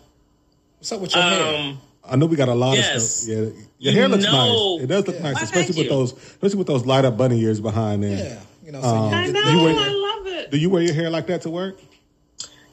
[0.77, 1.57] What's up with your hair?
[1.69, 2.93] um, I know we got a lot Yes.
[2.97, 3.29] of stuff.
[3.29, 4.84] Yeah, your You hair looks know- nice.
[4.84, 5.21] It does look Yeah.
[5.23, 5.89] nice, Why, especially with you.
[5.91, 8.17] those, especially with those light up bunny ears behind there.
[8.17, 9.63] Yeah, you know, so you I know.
[9.63, 10.51] wear- I love it.
[10.51, 11.79] Do you wear your hair like that to work?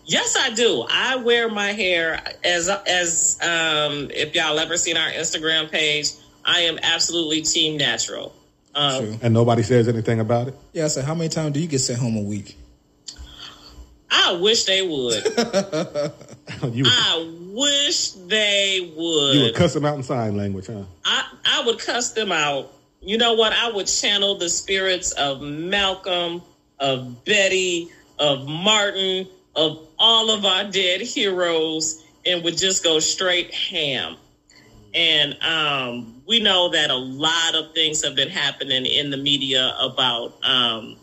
[0.09, 0.87] Yes, I do.
[0.89, 6.13] I wear my hair as as um if y'all ever seen our Instagram page,
[6.47, 8.35] I am absolutely team natural.
[8.75, 9.19] Um, True.
[9.21, 10.55] And nobody says anything about it.
[10.73, 12.57] Yeah, So how many times do you get sent home a week?
[14.11, 15.25] I wish they would.
[16.73, 19.35] you, I wish they would.
[19.35, 20.85] you would cuss them out in sign language, huh?
[21.05, 22.73] I, I would cuss them out.
[23.03, 23.53] You know what?
[23.53, 26.41] I would channel the spirits of Malcolm,
[26.79, 29.27] of Betty, of Martin,
[29.59, 34.17] of all of our dead heroes, and would just go straight ham.
[34.95, 39.75] And um, we know that a lot of things have been happening in the media
[39.81, 40.97] about um,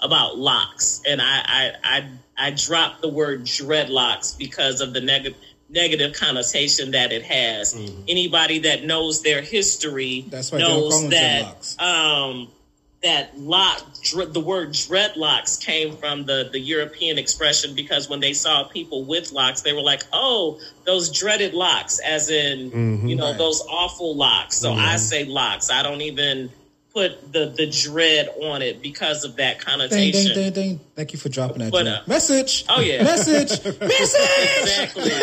[0.00, 5.38] about locks, and I I, I I dropped the word dreadlocks because of the negative
[5.68, 7.74] negative connotation that it has.
[7.74, 8.02] Mm-hmm.
[8.08, 12.48] Anybody that knows their history That's why they don't call knows that um,
[13.06, 13.82] that lock
[14.32, 19.32] the word dreadlocks came from the the European expression because when they saw people with
[19.32, 23.08] locks, they were like, "Oh, those dreaded locks," as in Mm-hmm.
[23.08, 23.38] you know Right.
[23.38, 24.56] those awful locks.
[24.58, 25.70] So I say locks.
[25.70, 26.50] I don't even
[26.96, 30.32] put the the dread on it because of that connotation.
[30.32, 30.80] ding, ding, ding.
[30.94, 31.70] Thank you for dropping that.
[31.70, 32.64] But, uh, message.
[32.70, 33.02] oh, yeah.
[33.02, 33.50] Message.
[33.80, 34.62] Message.
[34.62, 35.10] Exactly.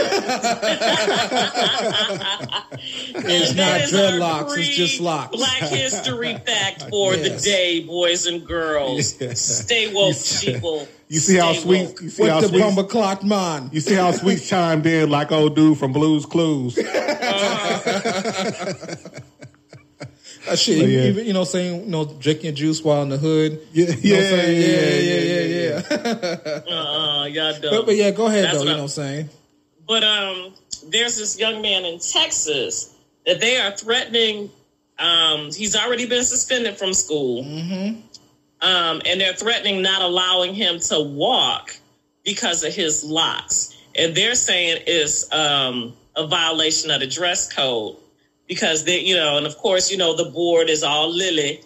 [3.16, 4.58] It's not dreadlocks.
[4.58, 5.36] It's just locks.
[5.36, 9.20] Black History fact for the day, boys and girls.
[9.22, 9.34] Yeah.
[9.34, 10.88] Stay woke, people.
[11.08, 12.02] You see how sweet woke.
[12.02, 13.70] you see how With the sweet bumper clock man.
[13.72, 16.78] you see how sweet chimed in like old dude from Blues Clues.
[20.46, 21.04] That shit, But yeah.
[21.04, 23.62] even, you know, saying, you know, drinking juice while in the hood.
[23.72, 25.82] Yeah, You know what yeah, I'm yeah, yeah, yeah, yeah,
[26.68, 26.74] yeah.
[26.74, 27.72] Uh, y'all dumb.
[27.72, 28.64] But, but yeah, go ahead That's though.
[28.64, 29.30] You know what I'm saying?
[29.88, 30.54] But um,
[30.90, 32.94] there's this young man in Texas
[33.26, 34.50] that they are threatening.
[35.00, 38.02] Um, he's already been suspended from school, Mm-hmm.
[38.62, 41.76] um, and they're threatening not allowing him to walk
[42.24, 43.76] because of his locks.
[43.96, 47.96] And they're saying it's um, a violation of the dress code
[48.54, 51.62] because they, you know, and of course, you know, the board is all lily,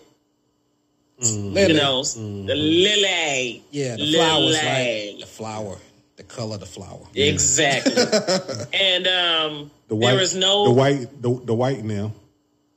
[1.20, 1.68] Lily.
[1.68, 4.58] you know, the lily, yeah, the flowers, Lily.
[4.58, 5.18] right?
[5.20, 5.78] The flower,
[6.16, 7.06] the color of the flower.
[7.14, 7.94] exactly.
[8.74, 12.14] and um, The white there is no the white the, the white now.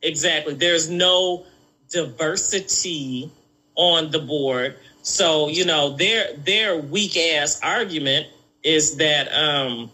[0.03, 0.55] Exactly.
[0.55, 1.45] There's no
[1.91, 3.31] diversity
[3.77, 4.77] on the board.
[5.03, 8.27] So, you know, their their weak ass argument
[8.63, 9.91] is that um,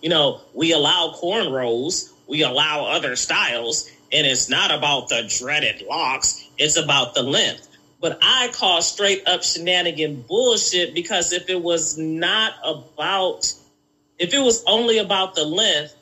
[0.00, 5.82] you know, we allow cornrows, we allow other styles, and it's not about the dreaded
[5.82, 7.68] locks, it's about the length.
[8.00, 13.52] But I call straight up shenanigan bullshit because if it was not about
[14.18, 15.94] if it was only about the length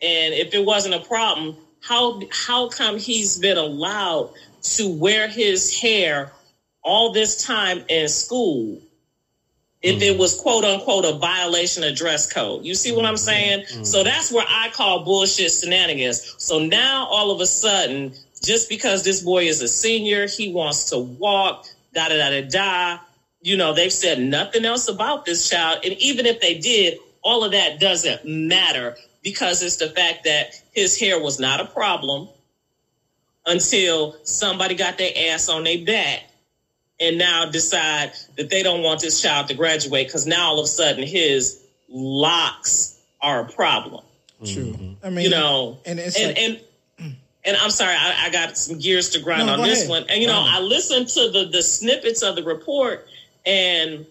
[0.00, 4.30] and if it wasn't a problem, how how come he's been allowed
[4.62, 6.32] to wear his hair
[6.82, 8.80] all this time in school
[9.82, 10.18] if it mm.
[10.18, 12.64] was quote unquote a violation of dress code?
[12.64, 13.18] You see what I'm mm-hmm.
[13.18, 13.60] saying?
[13.60, 13.84] Mm-hmm.
[13.84, 16.34] So that's where I call bullshit shenanigans.
[16.38, 18.12] So now all of a sudden,
[18.44, 22.48] just because this boy is a senior, he wants to walk, da da da da
[22.48, 22.98] da.
[23.40, 25.80] You know, they've said nothing else about this child.
[25.84, 30.60] And even if they did, all of that doesn't matter because it's the fact that
[30.72, 32.28] his hair was not a problem
[33.46, 36.22] until somebody got their ass on their back
[37.02, 40.64] and now decide that they don't want this child to graduate because now all of
[40.64, 44.04] a sudden his locks are a problem.
[44.44, 44.72] True.
[44.72, 45.06] Mm-hmm.
[45.06, 46.60] I mean, You know, and it's and like, and
[47.44, 49.90] and I'm sorry, I, I got some gears to grind No, on this ahead.
[49.90, 50.04] one.
[50.08, 53.06] And you know, I listened to the the snippets of the report,
[53.44, 54.06] and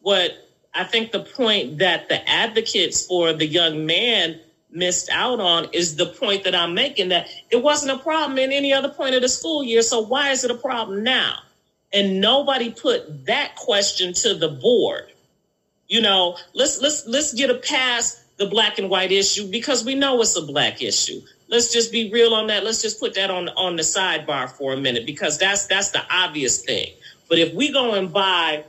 [0.00, 0.32] what
[0.74, 5.96] I think the point that the advocates for the young man missed out on is
[5.96, 9.22] the point that I'm making that it wasn't a problem in any other point of
[9.22, 9.82] the school year.
[9.82, 11.38] So why is it a problem now?
[11.92, 15.12] And nobody put that question to the board.
[15.88, 19.94] You know let's let's let's get a past the black and white issue because we
[19.94, 21.20] know it's a black issue.
[21.48, 22.64] Let's just be real on that.
[22.64, 26.02] Let's just put that on on the sidebar for a minute because that's that's the
[26.10, 26.92] obvious thing.
[27.28, 28.64] But if we go and buy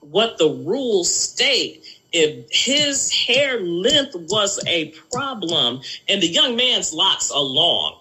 [0.00, 6.92] what the rules state if his hair length was a problem and the young man's
[6.92, 7.99] locks are long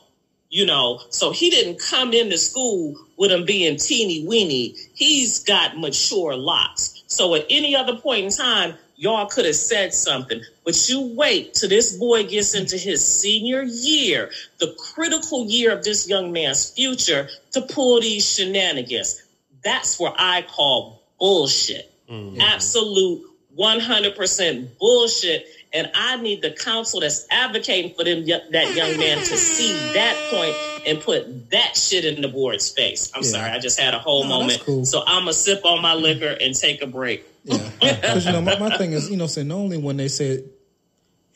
[0.49, 1.01] you know.
[1.09, 4.75] So he didn't come into school with him being teeny weeny.
[4.93, 7.03] He's got mature locks.
[7.07, 10.41] So at any other point in time y'all could have said something.
[10.65, 14.29] But you wait till this boy gets into his senior year
[14.59, 19.23] the critical year of this young man's future to pull these shenanigans.
[19.63, 21.91] That's where i call bullshit.
[22.09, 22.39] Mm.
[22.39, 23.25] Absolute
[23.57, 29.37] 100% bullshit and I need the council that's advocating for them that young man to
[29.37, 30.55] see that point
[30.87, 33.11] and put that shit in the board's face.
[33.15, 33.29] I'm Yeah.
[33.29, 34.61] sorry, I just had a whole No, moment.
[34.61, 34.85] cool.
[34.85, 37.23] So I'm gonna sip on my liquor and take a break.
[37.43, 40.43] Yeah, because you know my, my thing is you know saying only when they say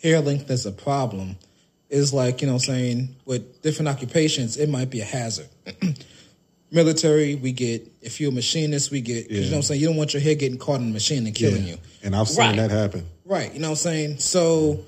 [0.02, 1.38] hair length is a problem,
[1.90, 5.48] is like you know saying with different occupations it might be a hazard.
[6.74, 9.82] military, we get if you're a machinist, we get 'cause you know what I'm saying.
[9.82, 11.78] You don't want your head getting caught in the machine and killing you.
[12.04, 12.56] And I've seen Right.
[12.58, 13.06] that happen.
[13.26, 13.54] Right.
[13.54, 14.18] You know what I'm saying?
[14.20, 14.80] So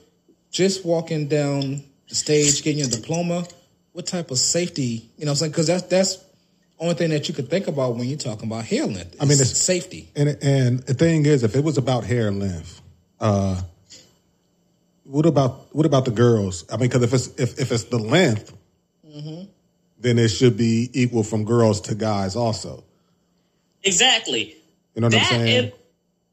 [0.51, 3.47] just walking down the stage, getting your diploma,
[3.93, 5.51] what type of safety, you know what I'm saying?
[5.51, 6.17] Because that's that's
[6.79, 9.15] only thing that you could think about when you're talking about hair length.
[9.19, 10.09] I mean, it's- safety.
[10.15, 12.81] And and the thing is, if it was about hair length,
[13.21, 13.61] uh,
[15.05, 16.65] what about what about the girls?
[16.69, 18.51] I mean, because if it's if, if it's the length,
[20.05, 22.83] then it should be equal from girls to guys also.
[23.83, 24.55] Exactly.
[24.93, 25.73] You know what I'm that saying?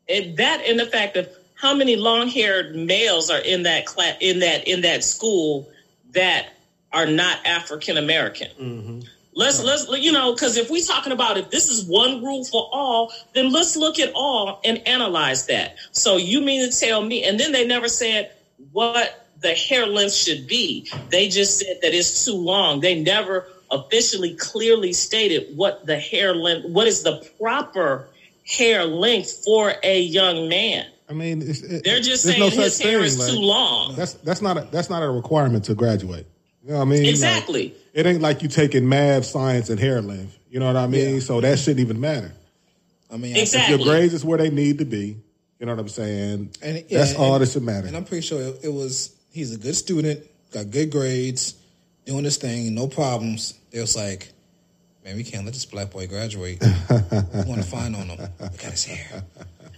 [0.08, 4.16] and, and that and the fact of how many long-haired males are in that class
[4.20, 5.68] in that in that school
[6.10, 6.48] that
[6.92, 8.48] are not African American.
[8.60, 9.00] Mm-hmm.
[9.34, 12.68] Let's let's you know because if we're talking about if this is one rule for
[12.72, 15.76] all, then let's look at all and analyze that.
[15.92, 17.24] So you mean to tell me?
[17.24, 18.32] And then they never said
[18.72, 20.90] what the hair length should be.
[21.10, 22.80] They just said that it's too long.
[22.80, 28.08] They never officially clearly stated what the hair length, what is the proper
[28.46, 30.86] hair length for a young man.
[31.08, 33.30] I mean, it's, it, They're just there's saying no such his hair thing, is like-
[33.30, 33.96] too long.
[33.96, 36.26] That's that's not a, that's not a requirement to graduate.
[36.64, 37.02] You know what I mean?
[37.02, 37.74] Like, Exactly.
[37.92, 40.38] it ain't like you taking math, science, and hair length.
[40.50, 41.14] You know what I mean?
[41.14, 41.20] Yeah.
[41.20, 42.32] So that shouldn't even matter.
[43.12, 43.74] I mean, Exactly.
[43.74, 45.16] If your grades is where they need to be,
[45.58, 46.50] you know what I'm saying?
[46.62, 47.86] And yeah, that's and- all that should matter.
[47.86, 51.54] And I'm pretty sure it, it was he's a good student, got good grades,
[52.04, 53.58] doing this thing, no problems.
[53.70, 54.32] They was like,
[55.04, 56.60] man, we can't let this black boy graduate.
[56.90, 58.18] we want to find on him.
[58.40, 59.24] Look at his hair.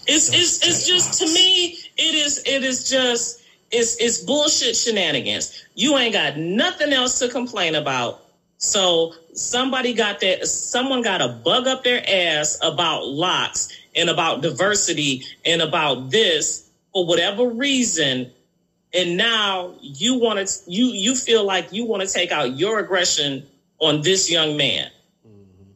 [0.07, 5.65] It's it's it's just to me, it is it is just it's it's bullshit shenanigans.
[5.75, 8.21] You ain't got nothing else to complain about.
[8.59, 14.43] So somebody got that someone got a bug up their ass about locks and about
[14.43, 18.31] diversity and about this for whatever reason.
[18.95, 22.79] And now you want to you you feel like you want to take out your
[22.79, 23.47] aggression
[23.81, 24.91] on this young man
[25.27, 25.71] mm-hmm.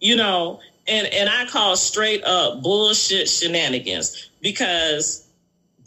[0.00, 5.26] you know, and and I call straight up bullshit shenanigans because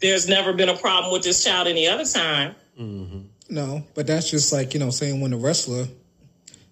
[0.00, 2.54] there's never been a problem with this child any other time.
[2.78, 3.20] Mm-hmm.
[3.50, 5.86] No, but that's just like you know saying when a wrestler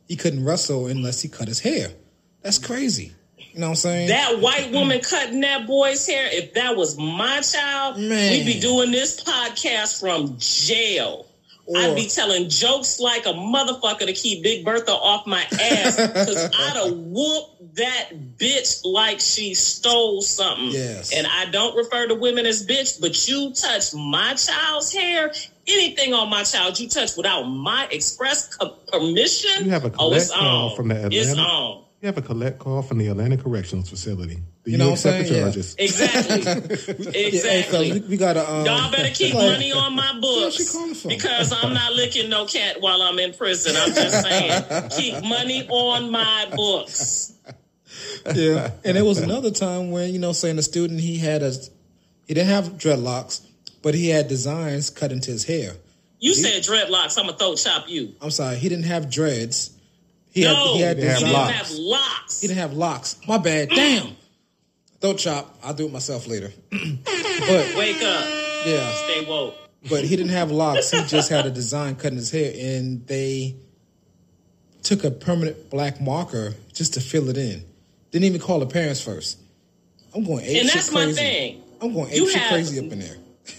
[0.09, 1.89] he couldn't wrestle unless he cut his hair.
[2.43, 3.13] That's crazy.
[3.57, 4.09] You know what I'm saying?
[4.09, 8.31] That white woman cutting that boy's hair, if that was my child, Man.
[8.33, 11.27] we'd be doing this podcast from jail.
[11.65, 15.97] Or- I'd be telling jokes like a motherfucker to keep Big Bertha off my ass
[15.97, 20.69] because I'd have whooped that bitch like she stole something.
[20.73, 21.15] Yes.
[21.17, 25.33] And I don't refer to women as bitch, but you touch my child's hair,
[25.67, 29.65] anything on my child you touch without my express co- permission.
[29.65, 30.77] You have a oh, it's call on.
[30.77, 31.83] from the It's Atlanta- on.
[32.07, 34.37] You have a collect call from the Atlanta Corrections Facility.
[34.37, 35.35] Do You you, know what I'm accept the saying?
[35.35, 35.43] Yeah.
[35.43, 35.75] charges?
[35.77, 36.97] Exactly.
[37.07, 37.93] Yeah, hey, exactly.
[37.93, 38.49] we, we gotta.
[38.49, 42.81] Um, Y'all better keep like- money on my books because I'm not licking no cat
[42.81, 43.75] while I'm in prison.
[43.77, 47.33] I'm just saying, keep money on my books.
[48.35, 48.71] yeah.
[48.85, 51.51] And there was another time when you know saying a student he had a
[52.27, 53.45] he didn't have dreadlocks,
[53.83, 55.73] but he had designs cut into his hair.
[56.21, 57.19] You said dreadlocks.
[57.19, 58.15] I'm gonna throw chop you.
[58.21, 59.76] I'm sorry, he didn't have dreads.
[60.37, 61.53] He no, had he had he didn't have locks.
[61.55, 62.41] have locks.
[62.43, 63.17] He didn't have locks.
[63.27, 63.71] My bad.
[63.71, 63.75] Mm.
[63.77, 64.17] Damn.
[65.01, 65.59] Don't chop.
[65.63, 66.53] I'll do it myself later.
[66.71, 68.25] but Wake up.
[68.67, 69.55] yeah, Stay woke.
[69.89, 70.91] but he didn't have locks.
[70.91, 73.57] He just had a design cut in his hair, and they
[74.83, 77.65] took a permanent black marker just to fill it in.
[78.11, 79.39] Didn't even call the parents first.
[80.15, 81.19] I'm going ape And that's my crazy.
[81.21, 81.63] thing.
[81.81, 83.17] I'm going ape You shit have- crazy up in there.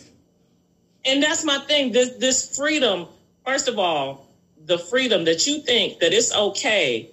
[1.06, 1.94] And that's my thing.
[1.94, 3.08] This this freedom,
[3.46, 4.27] first of all,
[4.68, 7.10] the freedom that you think that it's okay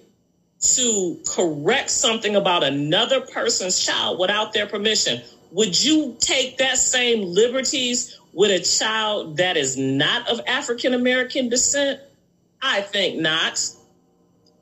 [0.59, 5.21] to correct something about another person's child without their permission.
[5.51, 11.47] Would you take that same liberties with a child that is not of African American
[11.47, 12.01] descent?
[12.61, 13.59] I think not.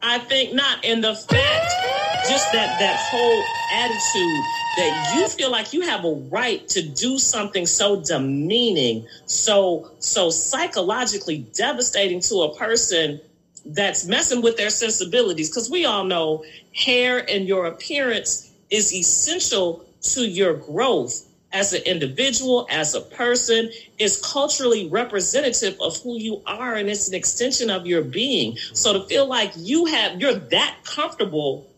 [0.04, 0.86] I think not.
[0.86, 1.80] And the fact,
[2.24, 7.18] just that that whole attitude that you feel like you have a right to do
[7.20, 13.22] something so demeaning, so so psychologically devastating to a person
[13.66, 15.49] that's messing with their sensibilities.
[15.49, 16.45] Because we all know
[16.76, 23.72] hair and your appearance is essential to your growth as an individual, as a person,
[23.99, 28.58] is culturally representative of who you are, and it's an extension of your being.
[28.74, 31.70] So to feel like you have you're that comfortable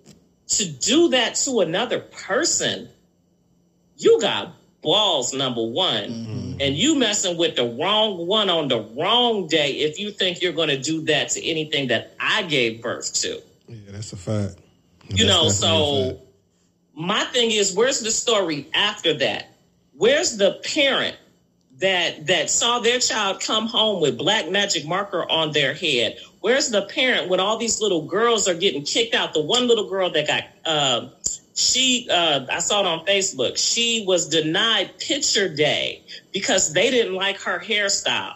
[0.47, 2.87] to do that to another person,
[3.97, 6.03] you got balls, number one.
[6.03, 6.61] Mm-hmm.
[6.61, 10.53] And you messing with the wrong one on the wrong day if you think you're
[10.53, 13.41] gonna do that to anything that I gave birth to.
[13.67, 14.55] Yeah, that's a fact.
[15.09, 16.21] You know, so
[16.95, 19.54] my thing is where's the story after that?
[19.97, 21.15] Where's the parent
[21.79, 26.17] that that saw their child come home with black magic marker on their head?
[26.41, 29.33] Where's the parent when all these little girls are getting kicked out?
[29.33, 31.09] The one little girl that got, uh,
[31.55, 33.57] she, uh, I saw it on Facebook.
[33.57, 38.35] She was denied picture day because they didn't like her hairstyle.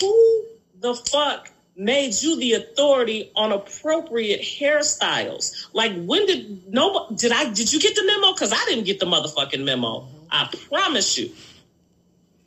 [0.00, 0.44] Who
[0.80, 5.68] the fuck made you the authority on appropriate hairstyles?
[5.72, 8.32] Like when did no did I did you get the memo?
[8.32, 10.08] Because I didn't get the motherfucking memo.
[10.30, 11.30] I promise you.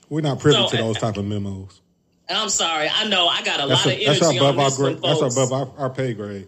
[0.09, 1.81] We're not privy So, to those type of memos.
[2.29, 2.89] I'm sorry.
[2.93, 4.77] I know I got a That's, lot of a, that's energy above on our this
[4.77, 4.99] grade.
[4.99, 6.47] one, That's above our, our pay grade.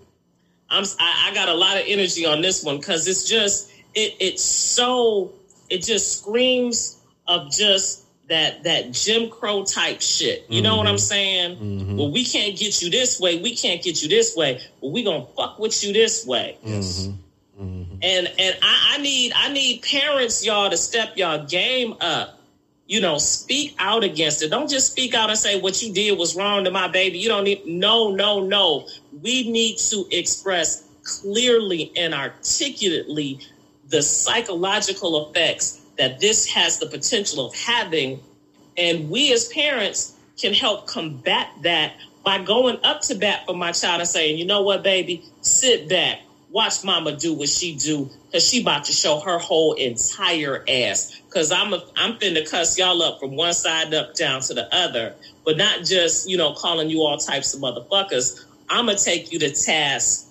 [0.69, 4.15] I'm I, I got a lot of energy on this one because it's just it
[4.19, 5.33] it's so
[5.69, 10.45] it just screams of just that that Jim Crow type shit.
[10.49, 10.99] You know what I'm mm-hmm.
[10.99, 11.57] saying?
[11.57, 11.97] Mm-hmm.
[11.97, 13.41] Well, we can't get you this way.
[13.41, 14.61] We can't get you this way.
[14.79, 16.57] Well, we gonna fuck with you this way.
[16.63, 17.07] Yes.
[17.07, 17.17] Mm-hmm.
[17.61, 17.93] Mm-hmm.
[18.01, 22.39] And and I, I need I need parents y'all to step y'all game up.
[22.87, 24.49] You know, speak out against it.
[24.49, 27.19] Don't just speak out and say what you did was wrong to my baby.
[27.19, 28.87] You don't need no, no, no.
[29.21, 33.39] We need to express clearly and articulately
[33.87, 38.19] the psychological effects that this has the potential of having.
[38.77, 41.93] And we as parents can help combat that
[42.23, 45.89] by going up to bat for my child and saying, you know what, baby, sit
[45.89, 46.19] back,
[46.51, 51.21] watch mama do what she do, because she about to show her whole entire ass.
[51.29, 54.67] Because I'm a, I'm finna cuss y'all up from one side up down to the
[54.75, 58.33] other, but not just, you know, calling you all types of motherfuckers.
[58.69, 60.27] I'm gonna take you to task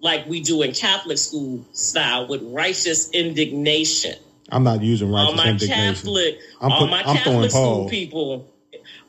[0.00, 4.14] like we do in Catholic school style with righteous indignation
[4.50, 5.94] I'm not using righteous all my indignation.
[5.94, 7.88] Catholic, I'm all my I'm Catholic school Paul.
[7.90, 8.51] people.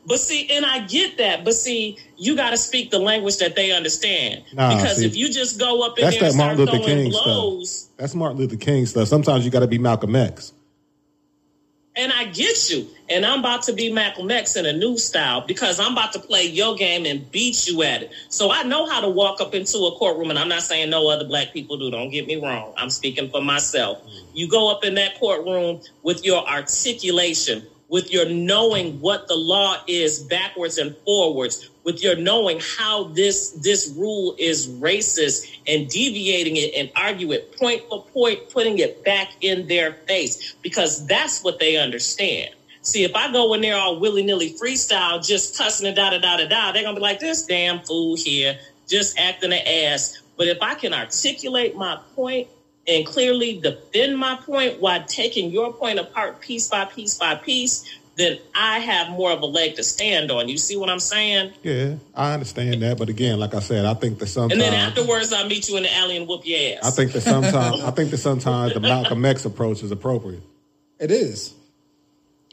[0.06, 1.44] But see, and I get that.
[1.44, 4.44] But see, you got to speak the language that they understand.
[4.52, 6.66] Nah, because see, if you just go up in That's there that and start Martin
[6.66, 7.96] Luther throwing King blows, stuff.
[7.96, 9.08] That's Martin Luther King stuff.
[9.08, 10.52] Sometimes you got to be Malcolm X.
[11.96, 15.42] and I get you, and I'm about to be Malcolm X in a new style
[15.46, 18.12] because I'm about to play your game and beat you at it.
[18.28, 21.08] So I know how to walk up into a courtroom, and I'm not saying no
[21.08, 21.90] other black people do.
[21.90, 22.74] Don't get me wrong.
[22.76, 24.02] I'm speaking for myself.
[24.04, 24.24] Mm.
[24.34, 27.64] You go up in that courtroom with your articulation,
[27.94, 33.50] with your knowing what the law is backwards and forwards, with your knowing how this
[33.62, 39.04] this rule is racist and deviating it and argue it point for point, putting it
[39.04, 42.50] back in their face because that's what they understand.
[42.82, 46.18] See, if I go in there all willy nilly freestyle, just cussing and da da
[46.18, 50.20] da da da, they're gonna be like, this damn fool here, just acting an ass.
[50.36, 52.48] But if I can articulate my point
[52.86, 57.84] and clearly defend my point while taking your point apart piece by piece by piece,
[58.16, 60.48] then I have more of a leg to stand on.
[60.48, 61.52] You see what I'm saying?
[61.62, 64.74] Yeah, I understand that, but again, like I said, I think that sometimes And then
[64.74, 66.84] afterwards, I meet you in the alley and whoop your ass.
[66.84, 70.42] I think that sometimes I think that sometimes the Malcolm X approach is appropriate.
[70.98, 71.54] It is.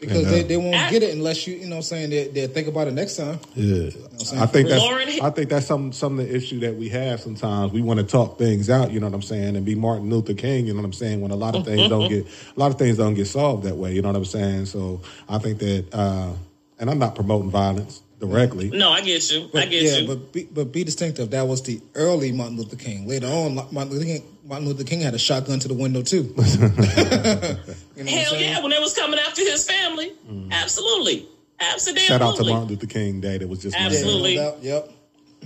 [0.01, 2.09] Because And, uh, they, they won't get it unless you, you know what I'm saying,
[2.09, 3.39] they, they'll think about it next time.
[3.53, 4.41] Yeah, saying?
[4.41, 7.21] I think that's Lauryn- I think that's some some of the issue that we have
[7.21, 7.71] sometimes.
[7.71, 10.33] We want to talk things out, you know what I'm saying, and be Martin Luther
[10.33, 11.21] King, you know what I'm saying.
[11.21, 13.75] When a lot of things don't get a lot of things don't get solved that
[13.75, 14.65] way, you know what I'm saying.
[14.65, 16.33] So I think that, uh,
[16.79, 18.69] and I'm not promoting violence directly.
[18.71, 19.43] no, I get you.
[19.45, 20.07] I But, get yeah, you.
[20.07, 21.29] but be, but be distinctive.
[21.31, 23.07] That was the early Martin Luther King.
[23.07, 26.23] Later on, Martin Luther King, Martin Luther King had a shotgun to the window too.
[26.23, 27.57] you know what
[27.97, 28.43] I'm Hell saying?
[28.51, 30.11] yeah, when they was coming after his family.
[30.51, 31.25] Absolutely.
[31.61, 32.01] Absolutely.
[32.03, 32.07] Mm.
[32.07, 33.37] Shout out to Martin Luther King Day.
[33.37, 34.35] That was just Absolutely.
[34.35, 34.51] Yeah.
[34.61, 34.89] Yep.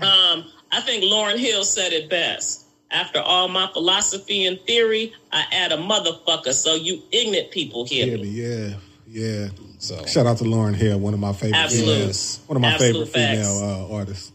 [0.01, 2.65] Um, I think Lauryn Hill said it best.
[2.89, 8.07] After all my philosophy and theory, I add a motherfucker so you ignorant people hear
[8.07, 8.29] Yeah, me.
[8.29, 8.75] yeah,
[9.07, 9.47] yeah.
[9.77, 11.93] So Shout out to Lauryn Hill, one of my favorite, Absolute.
[11.95, 13.47] females, one of my Absolute favorite facts.
[13.59, 14.31] female uh, artists.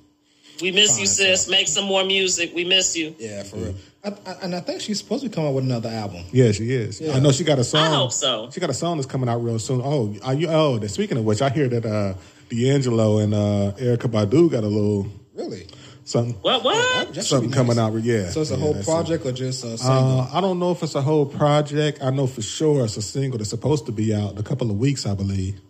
[0.63, 1.49] We miss you, Fine, sis.
[1.49, 2.53] Make some more music.
[2.55, 3.17] We miss you.
[3.19, 3.75] yeah, for real.
[4.03, 6.25] I, I, and I think she's supposed to come out with another album.
[6.33, 7.01] Yeah, she is.
[7.01, 7.13] Yeah.
[7.13, 7.81] I know she got a song.
[7.83, 8.49] I hope so.
[8.51, 9.83] She got a song that's coming out real soon.
[9.85, 10.49] Oh, are you?
[10.49, 12.15] Oh, that- speaking of which, I hear that uh,
[12.49, 15.67] D'Angelo and uh, Erykah Badu got a little Really?
[16.05, 16.65] something, What?
[16.65, 16.75] What?
[17.09, 17.93] That should something be coming out.
[18.03, 18.31] Yeah.
[18.31, 20.21] So it's a Yeah, whole that's project or just a single?
[20.21, 22.03] Uh, I don't know if it's a whole project.
[22.03, 24.71] I know for sure it's a single that's supposed to be out in a couple
[24.71, 25.61] of weeks, I believe.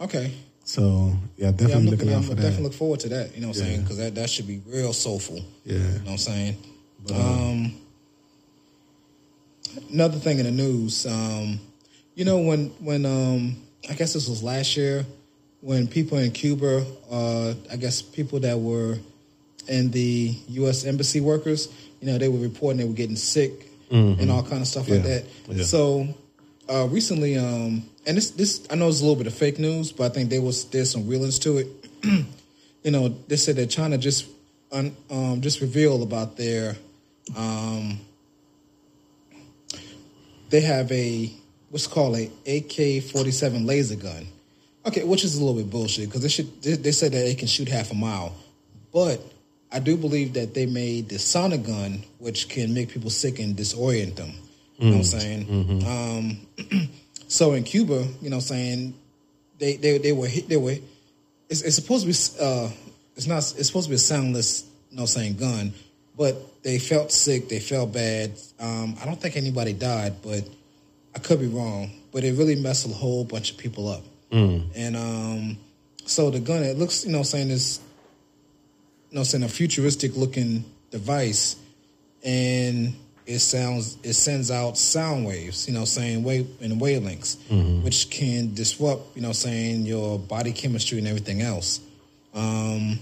[0.00, 0.34] okay.
[0.64, 3.34] So yeah, Yeah, definitely I'm looking looking, out I'm for definitely look forward to that.
[3.34, 3.68] You know what I'm Yeah.
[3.70, 3.82] saying?
[3.84, 5.40] Because that, that should be real soulful.
[5.64, 5.78] Yeah.
[5.78, 6.56] You know what I'm saying?
[7.14, 7.74] Um,
[9.92, 11.60] another thing in the news, um,
[12.14, 13.56] you know, when when um,
[13.88, 15.04] I guess this was last year
[15.60, 18.98] when people in Cuba, uh, I guess people that were
[19.68, 20.84] in the U.S.
[20.84, 21.68] embassy workers,
[22.00, 23.66] you know, they were reporting they were getting sick
[24.20, 25.52] and all kind of stuff like Mm-hmm.
[25.52, 25.56] That.
[25.58, 25.64] Yeah.
[25.64, 26.08] So
[26.68, 29.92] uh, recently, um, and this this I know it's a little bit of fake news,
[29.92, 31.66] but I think there was there's some realness to it.
[32.82, 34.26] you know, they said that China just
[34.72, 36.76] un, um, just revealed about their
[37.36, 38.00] um,
[40.50, 41.30] they have a
[41.70, 44.26] what's called a AK forty seven laser gun.
[44.86, 47.38] Okay, which is a little bit bullshit because they should they, they said that it
[47.38, 48.34] can shoot half a mile,
[48.92, 49.20] but
[49.70, 53.54] I do believe that they made the sonic gun, which can make people sick and
[53.54, 54.32] disorient them.
[54.78, 55.86] You know what I'm saying?
[56.70, 56.88] Um,
[57.28, 58.94] so in Cuba, you know, what I'm saying
[59.58, 60.76] they they they were hit- they were.
[61.50, 62.70] It's, it's supposed to be uh,
[63.16, 65.72] it's not it's supposed to be a soundless, you know, saying gun,
[66.18, 68.32] but they felt sick, they felt bad.
[68.60, 70.46] Um, I don't think anybody died, but
[71.14, 71.92] I could be wrong.
[72.12, 74.02] But it really messed a whole bunch of people up.
[74.76, 75.58] And um,
[76.04, 77.80] so the gun, it looks, you know, saying is
[79.10, 81.56] you know, saying a futuristic looking device,
[82.24, 82.94] and
[83.26, 87.36] it sounds it sends out sound waves, you know, saying wave in wavelengths,
[87.82, 91.80] which can disrupt, you know, saying your body chemistry and everything else.
[92.34, 92.98] Um,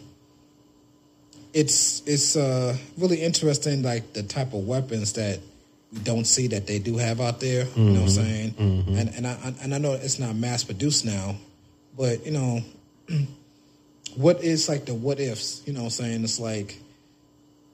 [1.57, 5.41] it's it's uh, really interesting, like the type of weapons that
[5.91, 7.65] we don't see that they do have out there.
[7.75, 8.09] You know what I'm mm-hmm.
[8.09, 8.51] saying?
[8.53, 8.97] Mm-hmm.
[8.99, 11.35] And and I and I know it's not mass produced now,
[11.97, 12.61] but you know
[14.17, 16.25] what is like the what ifs, you know what I'm saying?
[16.25, 16.79] It's like,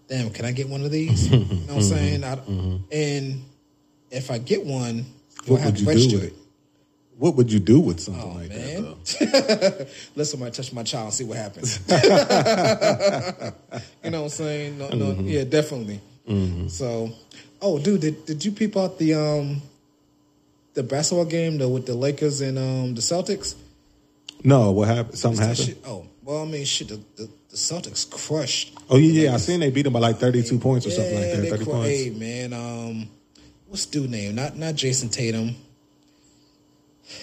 [0.09, 1.29] damn, can I get one of these?
[1.29, 1.81] you know what I'm mm-hmm.
[1.81, 2.25] saying?
[2.25, 2.39] I,
[2.93, 3.45] And
[4.13, 5.07] if I get one,
[5.45, 6.35] do I What have would to you register it?
[7.23, 8.83] What would you do with something Oh like man.
[8.83, 9.79] that?
[9.79, 9.87] Though?
[10.17, 11.79] Let somebody touch my child and see what happens.
[11.89, 11.95] you
[14.11, 14.77] know what I'm saying?
[14.77, 15.29] No, no, Mm-hmm.
[15.29, 16.01] Yeah, definitely.
[16.69, 17.13] So,
[17.61, 19.63] oh, dude, did, did you peep out the um
[20.75, 23.55] the basketball game though with the Lakers and um the Celtics?
[24.43, 25.17] No, what happened?
[25.17, 25.59] Something happened.
[25.59, 28.77] shit- oh, well, I mean, shit, the, the, the Celtics crushed.
[28.91, 29.35] Oh yeah, yeah.
[29.35, 31.47] I seen they beat them by like thirty-two points or something like that.
[31.51, 31.89] Thirty cru- points.
[31.89, 33.09] Hey, man, um,
[33.69, 34.35] what's dude name?
[34.35, 35.55] Not not Jayson Tatum.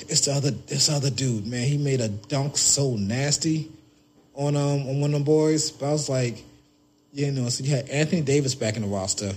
[0.07, 1.67] It's the other this other dude, man.
[1.67, 3.71] He made a dunk so nasty
[4.35, 5.71] on um on one of them boys.
[5.71, 6.43] But I was like,
[7.13, 9.31] you know, so you had Anthony Davis back in the roster.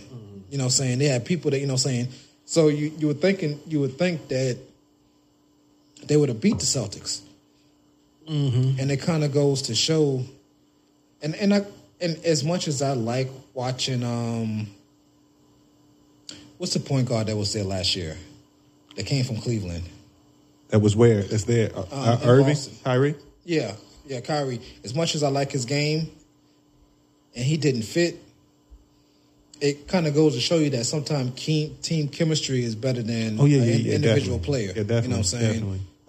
[0.51, 2.09] You know, what I'm saying they had people that you know, I'm saying.
[2.45, 4.59] So you you were thinking you would think that
[6.07, 7.23] they would have beat the Celtics,
[8.29, 8.79] mm-hmm.
[8.81, 10.23] and it kind of goes to show.
[11.23, 11.65] And and I
[12.01, 14.67] and as much as I like watching, um,
[16.59, 18.19] what's the point guard that was there last year?
[18.97, 19.85] That came from Cleveland.
[20.73, 21.71] That was where it's there.
[21.77, 22.75] Uh, uh, Irving, Boston.
[22.83, 23.15] Kyrie.
[23.45, 23.75] Yeah,
[24.07, 24.61] yeah, Kyrie.
[24.85, 26.11] As much as I like his game,
[27.37, 28.17] and he didn't fit,
[29.61, 33.39] it kind of goes to show you that sometimes team, team chemistry is better than
[33.39, 34.67] Oh, yeah, an yeah, in- yeah, individual definitely.
[34.67, 34.67] player.
[34.75, 35.03] Yeah, definitely.
[35.03, 35.35] You know what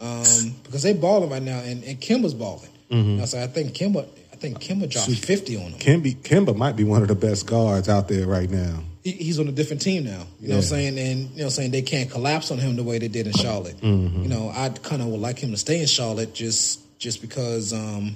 [0.06, 0.52] I'm saying?
[0.52, 2.70] Um, because they balling right now, and, and Kemba's balling.
[2.90, 3.10] Mm-hmm.
[3.10, 5.80] You know, so I think Kemba, I think Kemba dropped fifty on him.
[5.80, 8.80] Kemba, Kemba might be one of the best guards out there right now.
[9.04, 10.26] He, he's on a different team now.
[10.40, 10.98] You know what I'm saying?
[11.00, 13.28] And you know what I'm saying they can't collapse on him the way they did
[13.28, 13.78] in Charlotte.
[13.82, 14.24] Mm-hmm.
[14.24, 17.74] You know, I kind of would like him to stay in Charlotte just just because
[17.74, 18.16] um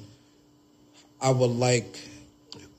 [1.21, 1.99] I would like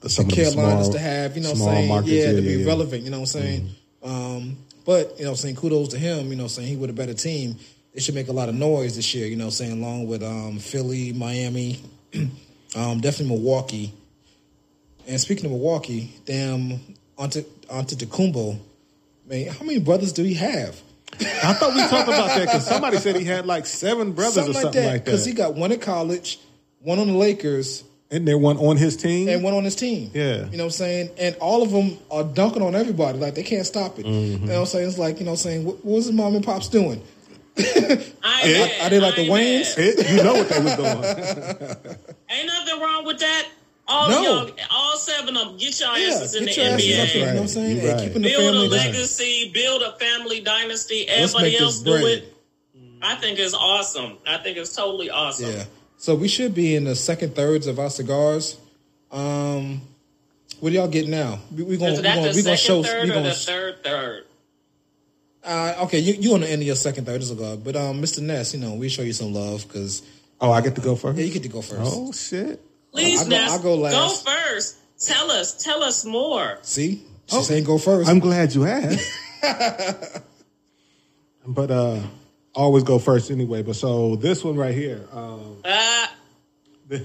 [0.01, 1.89] The, some the Carolinas small- to have, you know what I'm saying?
[1.89, 2.67] markets, yeah, to yeah, be yeah, Mm-hmm.
[2.69, 3.71] relevant, you know what I'm saying?
[4.03, 4.57] Um
[4.87, 6.77] but you know what I'm saying kudos to him, you know what I'm saying he
[6.77, 7.57] with a better team.
[7.95, 10.07] They should make a lot of noise this year, you know what I'm saying, along
[10.07, 11.81] with um Philly, Miami,
[12.77, 13.93] um definitely Milwaukee.
[15.07, 16.81] And speaking of Milwaukee, damn
[17.19, 18.59] Ante Antetokounmpo,
[19.27, 20.81] man, how many brothers do he have?
[21.21, 24.51] I thought we talked about that because somebody said he had like seven brothers something
[24.53, 24.89] or like something that.
[24.89, 25.11] like that.
[25.11, 26.39] Because he got one in college,
[26.81, 29.29] one on the Lakers, and there one on his team.
[29.29, 30.11] and one on his team.
[30.15, 30.47] Yeah.
[30.49, 31.11] You know what I'm saying?
[31.19, 33.19] And all of them are dunking on everybody.
[33.19, 34.07] Like they can't stop it.
[34.07, 34.43] Mm-hmm.
[34.45, 34.89] You know what I'm saying?
[34.89, 35.65] It's like, you know what I'm saying?
[35.65, 37.03] What, what was his mom and pops doing?
[37.59, 37.63] I
[38.45, 39.27] ain't Are- are they like mad.
[39.27, 39.75] the I Wayans?
[39.79, 41.97] It- you know what they was doing.
[42.31, 43.49] Ain't nothing wrong with that.
[43.91, 44.43] All No.
[44.43, 46.87] of y'all, all seven of them, get your Yeah, asses in get the your asses
[46.87, 47.01] NBA.
[47.03, 47.17] up there.
[47.17, 47.51] You know what I'm Right.
[47.51, 47.71] saying?
[47.77, 48.03] You Hey, right.
[48.03, 48.93] keeping the build a family down.
[48.93, 51.07] legacy, build a family dynasty.
[51.09, 52.05] Let's Everybody make else this do bread.
[52.19, 52.35] it.
[53.01, 54.19] I think it's awesome.
[54.27, 55.53] I think it's totally awesome.
[55.53, 55.65] Yeah.
[55.97, 58.57] So we should be in the second thirds of our cigars.
[59.11, 59.81] Um,
[60.61, 61.39] what do y'all get now?
[61.57, 62.83] We, we gonna Is we that gonna, the we gonna second show.
[62.83, 64.25] third We or gonna the third third?
[65.45, 65.99] uh, okay.
[66.01, 68.21] You you on the end of your second third of the cigar, but um, Mr.
[68.21, 70.03] Ness, you know we show you some love because
[70.41, 71.19] Oh, I get to go first.
[71.19, 71.81] yeah, you get to go first.
[71.83, 72.61] Oh shit!
[72.93, 74.25] Please, I go- Ness, I go last.
[74.25, 74.77] Go first.
[74.99, 75.63] Tell us.
[75.63, 76.59] Tell us more.
[76.63, 78.09] See, she saying go first.
[78.11, 79.09] I'm glad you asked.
[81.47, 82.01] but uh,
[82.55, 83.63] always go first anyway.
[83.63, 86.13] But so this one right here, um, Ah,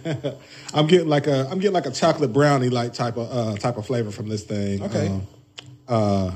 [0.74, 3.78] I'm getting like a I'm getting like a chocolate brownie like type of uh, type
[3.78, 4.82] of flavor from this thing.
[4.84, 5.08] Okay.
[5.08, 5.28] Um,
[5.88, 6.32] uh,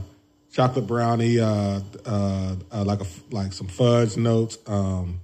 [0.51, 4.57] chocolate brownie, uh, uh, uh, like a, like some fudge notes.
[4.67, 5.21] Um,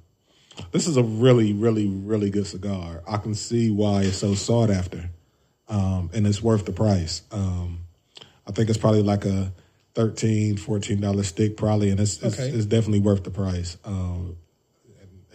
[0.71, 3.03] this is a really, really, really good cigar.
[3.07, 5.09] I can see why it's so sought after,
[5.69, 7.21] um, and it's worth the price.
[7.31, 7.79] Um,
[8.47, 9.53] I think it's probably like a
[9.95, 10.57] 13
[10.99, 12.49] dollar stick, probably, and it's it's, Okay.
[12.49, 13.77] it's definitely worth the price.
[13.85, 14.37] Um,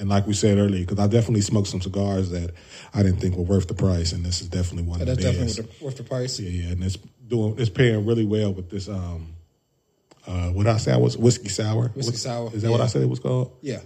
[0.01, 2.53] and, like we said earlier, because I definitely smoked some cigars that
[2.95, 5.79] I didn't think were worth the price, and this is definitely one That's definitely worth
[5.79, 6.39] the, worth the price.
[6.39, 6.97] Yeah, yeah, and it's
[7.27, 8.89] doing it's pairing really well with this.
[8.89, 9.35] Um,
[10.25, 11.89] uh, what I say was whiskey sour.
[11.89, 12.81] Whiskey sour, Is that what.
[12.81, 13.57] I said it was called?
[13.61, 13.81] Yeah.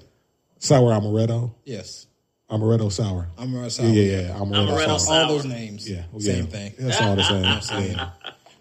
[0.63, 1.53] Sour amaretto.
[1.65, 2.07] Yes.
[2.49, 3.27] Amaretto sour.
[3.37, 3.87] Amaretto sour.
[3.87, 4.39] Yeah, yeah, yeah.
[4.39, 4.99] Amaretto, Amaretto sour.
[5.01, 5.23] sour.
[5.23, 5.91] all those names.
[5.91, 6.75] Yeah, well, same thing.
[6.79, 7.61] That's all the same.
[7.63, 7.97] Same.
[7.97, 8.11] Yeah.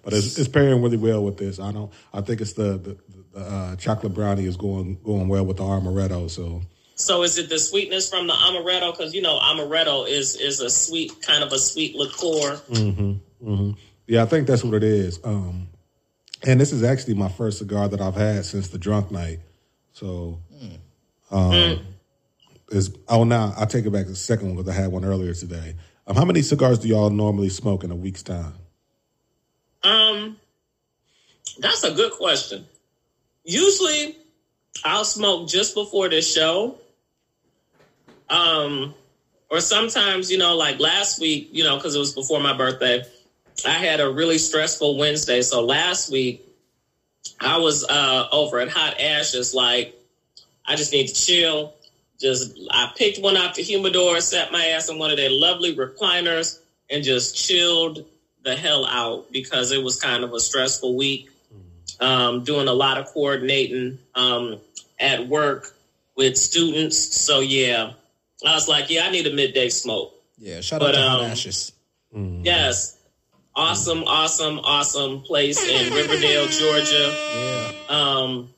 [0.04, 1.60] But it's, it's pairing really well with this.
[1.60, 1.91] I don't.
[2.12, 2.97] I think it's the the,
[3.34, 6.28] the uh, chocolate brownie is going going well with the amaretto.
[6.28, 6.64] So
[6.95, 8.97] So is it the sweetness from the amaretto?
[8.97, 12.58] Because you know amaretto is is a sweet kind of a sweet liqueur.
[12.72, 13.72] Mm-hmm, mm-hmm.
[14.08, 15.20] yeah, I think that's what it is.
[15.24, 15.68] Um,
[16.41, 19.41] and this is actually my first cigar that I've had since the drunk night.
[19.93, 20.39] So,
[21.30, 21.80] um,
[22.72, 25.05] is oh now I take it back to the second one because I had one
[25.05, 25.76] earlier today.
[26.07, 28.53] Um, how many cigars do y'all normally smoke in a week's time?
[29.84, 30.38] Um,
[31.59, 32.65] that's a good question.
[33.43, 34.17] Usually,
[34.84, 36.78] I'll smoke just before the show.
[38.30, 38.95] Um,
[39.49, 43.03] or sometimes, you know, like last week, you know, because it was before my birthday,
[43.65, 45.41] I had a really stressful Wednesday.
[45.41, 46.47] So last week,
[47.39, 49.95] I was uh, over at Hot Ashes, like,
[50.65, 51.74] I just need to chill.
[52.22, 55.76] Just, I picked one out the humidor, sat my ass in one of their lovely
[55.76, 56.59] recliners,
[56.89, 58.05] and just chilled
[58.43, 61.30] the hell out because it was kind of a stressful week.
[61.99, 64.59] Um, doing a lot of coordinating um,
[64.99, 65.72] at work
[66.15, 66.97] with students.
[66.97, 67.93] So, yeah,
[68.43, 70.15] I was like, yeah, I need a midday smoke.
[70.39, 71.72] Yeah, shout But, out to um, Ashes.
[72.13, 72.97] Yes.
[73.55, 77.13] Awesome, awesome, awesome place in Riverdale, Georgia.
[77.36, 78.49] Yeah, Um,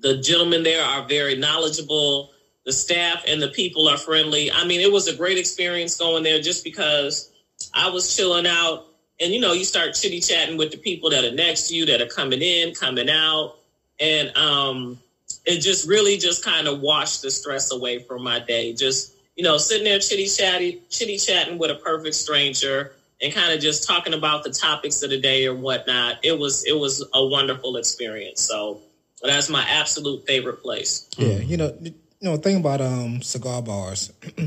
[0.00, 2.30] the gentlemen there are very knowledgeable.
[2.66, 4.52] The staff and the people are friendly.
[4.52, 7.30] I mean, it was a great experience going there just because
[7.72, 8.86] I was chilling out.
[9.20, 11.86] And, you know, you start chitty chatting with the people that are next to you
[11.86, 13.54] that are coming in, coming out.
[13.98, 14.98] And um,
[15.46, 18.74] it just really just kind of washed the stress away from my day.
[18.74, 22.92] Just, you know, sitting there chitty chatty, chitty chatting with a perfect stranger
[23.22, 26.18] and kind of just talking about the topics of the day or whatnot.
[26.22, 28.42] It was it was a wonderful experience.
[28.42, 28.80] So
[29.22, 31.08] that's my absolute favorite place.
[31.16, 31.38] yeah.
[31.38, 31.78] You know,
[32.20, 34.12] you know, thing about um cigar bars,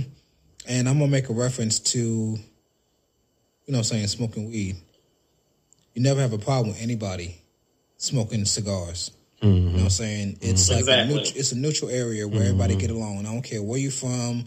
[0.67, 2.39] and I'm gonna make a reference to, you know,
[3.65, 4.75] what I'm saying smoking weed.
[5.93, 7.41] You never have a problem with anybody
[7.97, 9.11] smoking cigars.
[9.41, 10.37] You know what I'm saying?
[10.41, 11.13] It's like Exactly.
[11.13, 13.19] a neutral, it's a neutral area where everybody get along.
[13.19, 14.43] I don't care where you're from,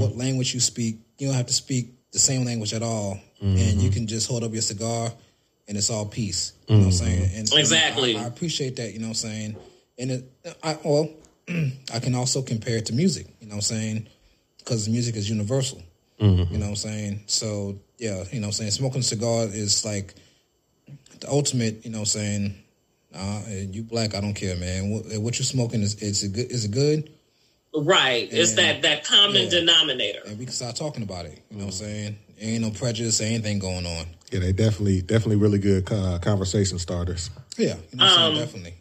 [0.00, 0.98] what language you speak.
[1.18, 4.42] You don't have to speak the same language at all, and you can just hold
[4.42, 5.12] up your cigar,
[5.68, 6.54] and it's all peace.
[6.66, 7.22] You know what I'm saying?
[7.22, 8.16] And, and Exactly.
[8.16, 8.92] I, I appreciate that.
[8.92, 9.56] You know what I'm saying?
[9.98, 10.24] And it,
[10.62, 11.08] I well,
[11.94, 13.26] I can also compare it to music.
[13.40, 14.08] You know what I'm saying?
[14.58, 15.82] Because music is universal.
[16.18, 17.24] You know what I'm saying?
[17.26, 18.70] So yeah, you know what I'm saying?
[18.70, 20.14] Smoking a cigar is like
[21.20, 21.84] the ultimate.
[21.84, 22.54] You know what I'm saying?
[23.14, 24.90] Uh, and you black, I don't care, man.
[24.90, 27.10] What, what you smoking is it's a good is it good,
[27.74, 28.28] Right.
[28.32, 29.50] It's that that common yeah.
[29.50, 30.20] denominator.
[30.26, 31.42] and we can start talking about it.
[31.50, 32.18] You know what I'm saying?
[32.40, 34.06] Ain't no prejudice, or anything going on.
[34.32, 37.30] Yeah, they definitely definitely really good uh, conversation starters.
[37.58, 38.46] Yeah, you know what I'm Um, saying?
[38.46, 38.74] Definitely.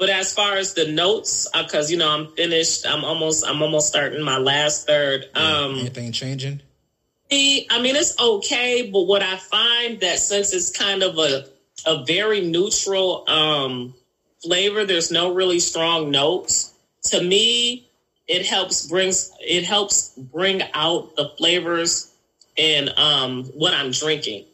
[0.00, 3.88] But as far as the notes, because you know I'm finished, I'm almost I'm almost
[3.88, 5.26] starting my last third.
[5.34, 6.62] Um, anything changing?
[7.30, 11.44] See, I mean, it's okay, but what I find that since it's kind of a
[11.84, 13.92] a very neutral um,
[14.42, 16.72] flavor, there's no really strong notes.
[17.10, 17.86] To me,
[18.26, 22.10] it helps brings it helps bring out the flavors
[22.56, 24.46] in um, what I'm drinking.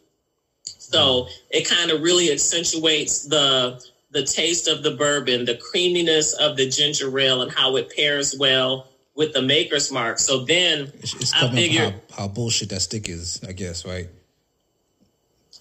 [0.64, 3.80] So it kind of really accentuates the
[4.16, 8.34] the taste of the bourbon, the creaminess of the ginger ale, and how it pairs
[8.38, 10.18] well with the maker's mark.
[10.18, 13.52] So then It's, it's I covering figure up how, how bullshit that stick is, I
[13.52, 14.08] guess, right?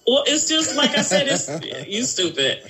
[0.06, 2.62] Well, it's just like I said, it's you stupid.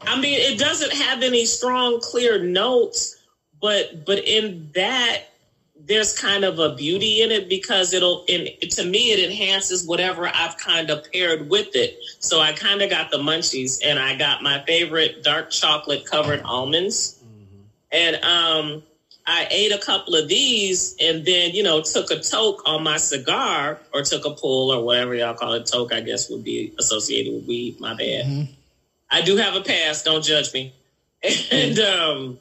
[0.00, 3.16] I mean, it doesn't have any strong, clear notes,
[3.60, 5.24] but but in that
[5.86, 10.26] there's kind of a beauty in it because it'll in to me it enhances whatever
[10.26, 11.96] I've kind of paired with it.
[12.18, 16.42] So I kind of got the munchies and I got my favorite dark chocolate covered
[16.42, 17.16] almonds.
[17.92, 18.82] And um
[19.28, 22.96] I ate a couple of these and then, you know, took a toke on my
[22.96, 25.66] cigar or took a pull or whatever y'all call it.
[25.66, 27.80] Toke, I guess, would be associated with weed.
[27.80, 28.26] My bad.
[29.10, 30.02] I do have a pass.
[30.02, 30.72] Don't judge me.
[31.50, 32.38] And um,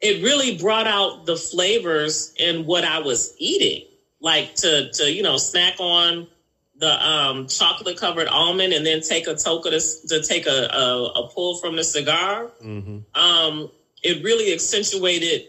[0.00, 3.86] it really brought out the flavors in what I was eating.
[4.20, 6.28] Like to, to you know, snack on
[6.76, 10.68] the um, chocolate covered almond and then take a toke of this, to take a,
[10.72, 12.50] a, a pull from the cigar
[13.14, 13.70] um,
[14.02, 15.46] it really accentuated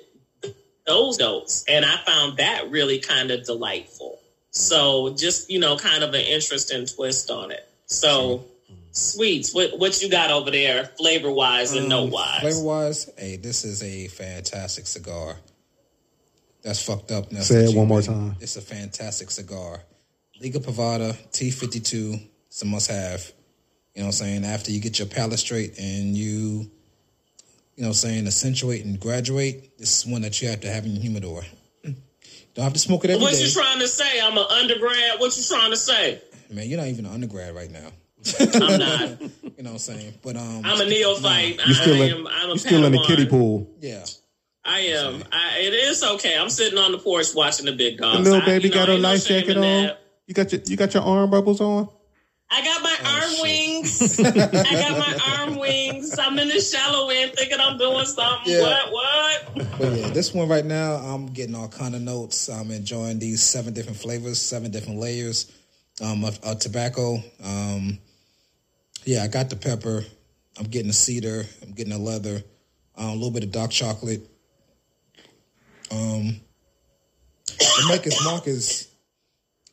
[0.85, 4.19] those notes, and I found that really kind of delightful.
[4.49, 7.67] So, just you know, kind of an interesting twist on it.
[7.85, 8.45] So,
[8.91, 12.39] sweets, what what you got over there, flavor wise and um, note wise?
[12.41, 15.35] Flavor wise, hey, this is a fantastic cigar.
[16.63, 17.29] That's fucked up.
[17.29, 18.35] That's Say it one you- more time.
[18.39, 19.81] It's a fantastic cigar.
[20.39, 22.21] Liga Privada T52.
[22.47, 23.31] It's a must have.
[23.95, 24.45] You know what I'm saying?
[24.45, 28.99] After you get your palate straight and you, you know what I'm saying, accentuate and
[28.99, 31.41] graduate, this is one that you have to have in your humidor.
[31.83, 33.43] Don't have to smoke it every What day.
[33.43, 34.19] you trying to say?
[34.21, 35.19] I'm an undergrad.
[35.19, 36.21] What you trying to say?
[36.51, 37.89] Man, you're not even an undergrad right now.
[38.55, 39.21] I'm not.
[39.61, 40.13] You know what I'm saying?
[40.23, 41.59] But um, I'm a neophyte.
[41.67, 42.27] You still I in, am.
[42.27, 43.69] I'm a you still in the kiddie pool.
[43.79, 44.03] yeah.
[44.65, 45.23] I am.
[45.31, 46.35] I, it is okay.
[46.37, 48.17] I'm sitting on the porch watching the big dogs.
[48.17, 49.61] The little I- baby you know, got her ain't no life jacket on.
[49.61, 50.01] that.
[50.25, 51.89] You got your you got your arm bubbles on.
[52.49, 53.41] I got my Oh, arm shit.
[53.43, 54.19] wings.
[54.19, 56.17] I got my arm wings.
[56.17, 58.51] I'm in the shallow end thinking I'm doing something.
[58.53, 58.61] Yeah.
[58.61, 58.91] What?
[58.91, 59.77] What?
[59.79, 62.49] But yeah, this one right now, I'm getting all kind of notes.
[62.49, 65.51] I'm enjoying these seven different flavors, seven different layers
[66.03, 67.17] um, of, of tobacco.
[67.43, 67.99] Um,
[69.05, 70.03] yeah, I got the pepper.
[70.57, 71.45] I'm getting the cedar.
[71.61, 72.43] I'm getting the leather.
[72.95, 74.21] Um, a little bit of dark chocolate.
[75.91, 76.39] Um,
[77.45, 78.89] the Maker's Mark is,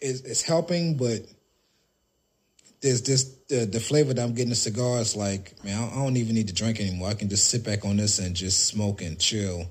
[0.01, 1.21] is is helping, but
[2.81, 5.95] there's this the, the flavor that I'm getting the cigar is like, man, I I
[5.97, 7.09] don't even need to drink anymore.
[7.09, 9.67] I can just sit back on this and just smoke and chill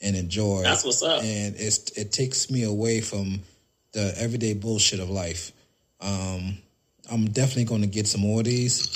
[0.00, 0.62] and enjoy.
[0.62, 1.22] That's what's up.
[1.22, 3.40] And it's it takes me away from
[3.92, 5.52] the everyday bullshit of life.
[6.00, 6.58] Um,
[7.10, 8.86] I'm definitely going to get some more of these.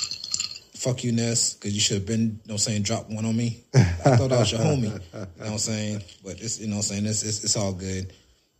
[0.75, 3.23] Fuck you, Ness, because you should have been, you know what I'm saying, drop one
[3.25, 3.63] on me.
[3.73, 4.83] I thought I was your homie.
[4.83, 6.01] You know what I'm saying?
[6.23, 8.11] But it's, you know what I'm saying, it's, it's, it's all good.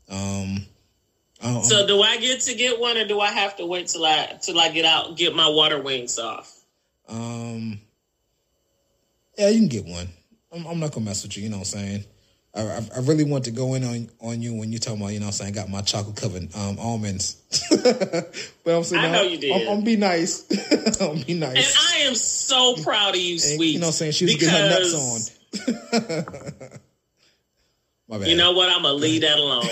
[0.10, 0.66] Um,
[1.42, 4.06] don't- So do I get to get one, or do I have to wait till
[4.06, 6.56] I till I get out get my water wings off?
[7.10, 7.80] Um,
[9.38, 10.08] yeah, you can get one.
[10.54, 11.44] I'm, I'm not gonna mess with you.
[11.44, 12.06] You know what I'm saying?
[12.54, 15.14] I, I, I really want to go in on on you when you talking about
[15.14, 15.52] you know what I'm saying.
[15.54, 17.36] I got my chocolate covered um, almonds,
[17.72, 19.68] but I'm saying I know I'm- you did.
[19.70, 20.46] I'm, I'm be nice.
[21.02, 21.56] I'm be nice.
[21.56, 22.04] And.
[22.04, 23.74] I am so proud of you, And, sweet.
[23.76, 24.12] you know what I'm saying?
[24.12, 26.70] She was getting her nuts on.
[28.10, 28.28] My bad.
[28.28, 28.70] You know what?
[28.70, 29.66] I'm gonna leave that alone.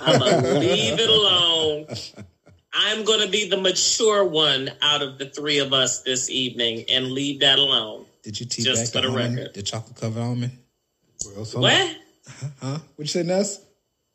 [0.00, 1.86] I'm gonna leave it alone.
[2.72, 7.12] I'm gonna be the mature one out of the three of us this evening and
[7.12, 8.06] leave that alone.
[8.22, 9.54] Did you teabag just the for the almond, record.
[9.54, 10.52] the chocolate covered almond?
[11.36, 11.96] Well, some- What?
[12.60, 12.78] Huh?
[12.96, 13.60] What you say, Ness?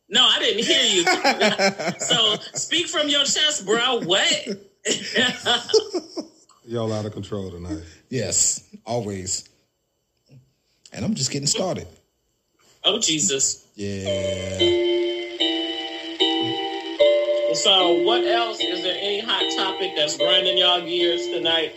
[0.10, 1.04] No, I didn't hear you.
[2.00, 4.02] so speak from your chest, bro.
[4.02, 4.48] What?
[6.66, 7.84] Y'all out of control tonight.
[8.10, 9.50] Yes, always.
[10.94, 11.88] And I'm just getting started.
[12.86, 13.66] oh Jesus.
[13.76, 14.58] Yeah.
[17.54, 18.60] So what else?
[18.60, 21.74] Is there any hot topic that's grinding y'all gears tonight?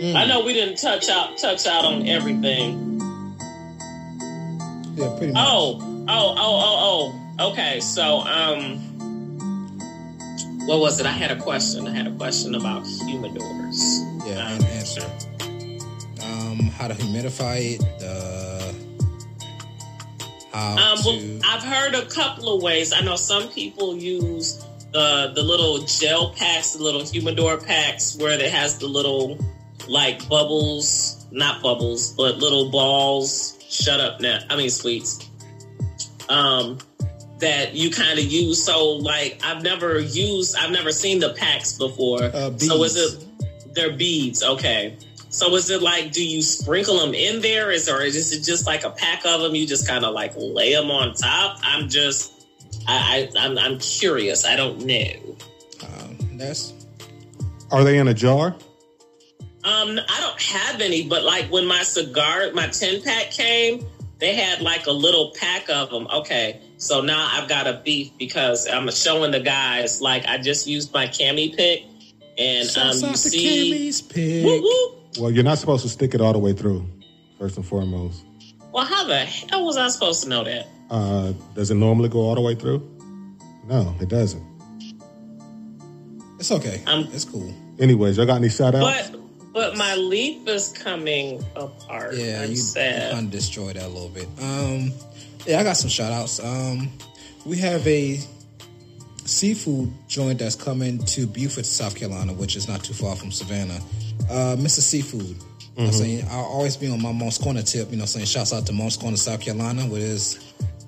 [0.00, 0.14] Mm.
[0.14, 2.87] I know we didn't touch out touch out on everything.
[4.98, 5.46] Yeah, pretty much.
[5.46, 5.78] Oh,
[6.08, 7.50] oh, oh, oh, oh.
[7.52, 8.78] Okay, so um,
[10.66, 11.06] what was it?
[11.06, 11.86] I had a question.
[11.86, 13.78] I had a question about humidors.
[14.26, 15.02] Yeah, Um, and answer.
[16.22, 18.02] Um, how to humidify it.
[18.02, 18.72] Uh,
[20.52, 21.40] how Um, well.
[21.44, 22.92] I've heard a couple of ways.
[22.92, 28.32] I know some people use the the little gel packs, the little humidor packs, where
[28.32, 29.38] it has the little
[29.86, 33.54] like bubbles, not bubbles, but little balls.
[33.68, 34.40] Shut up, now.
[34.48, 35.28] I mean sweets.
[36.28, 36.78] Um,
[37.38, 38.62] that you kind of use.
[38.62, 42.24] So, like, I've never used, I've never seen the packs before.
[42.24, 43.74] Uh, So, is it?
[43.74, 44.42] They're beads.
[44.42, 44.96] Okay.
[45.30, 47.70] So is it like, do you sprinkle them in there?
[47.70, 49.54] Is or is it just like a pack of them?
[49.54, 51.58] You just kind of like lay them on top.
[51.62, 52.32] I'm just,
[52.88, 54.44] I, I I'm, I'm curious.
[54.44, 55.36] I don't know.
[55.82, 56.72] Um, that's
[57.70, 58.56] Are they in a jar?
[59.64, 63.84] Um, I don't have any, but like when my cigar, my ten pack came,
[64.18, 66.06] they had like a little pack of them.
[66.06, 70.66] Okay, so now I've got a beef because I'm showing the guys like I just
[70.66, 71.82] used my cami pick,
[72.38, 74.44] and um, Sauce you the see, pick.
[74.44, 75.18] whoop, whoop.
[75.18, 76.86] Well, you're not supposed to stick it all the way through.
[77.38, 78.24] First and foremost,
[78.72, 80.66] well, how the hell was I supposed to know that?
[80.90, 82.78] uh, does it normally go all the way through?
[83.66, 84.42] No, it doesn't.
[86.38, 86.82] It's okay.
[86.86, 87.52] Um, it's cool.
[87.78, 89.10] Anyways, y'all got any shout outs?
[89.10, 89.20] But
[89.58, 92.14] but my leaf is coming apart.
[92.14, 93.10] Yeah, I'm you, you sad.
[93.12, 94.28] kind of destroyed that a little bit.
[94.40, 94.92] Um,
[95.48, 96.38] yeah, I got some shout outs.
[96.38, 96.88] Um,
[97.44, 98.20] we have a
[99.24, 103.80] seafood joint that's coming to Beaufort, South Carolina, which is not too far from Savannah.
[104.30, 104.78] Uh, Mr.
[104.78, 105.22] Seafood.
[105.22, 105.34] You know
[105.74, 107.90] what I'm saying I'll always be on my Moncks Corner tip.
[107.90, 110.36] You know, saying shouts out to Moncks Corner, South Carolina, where it's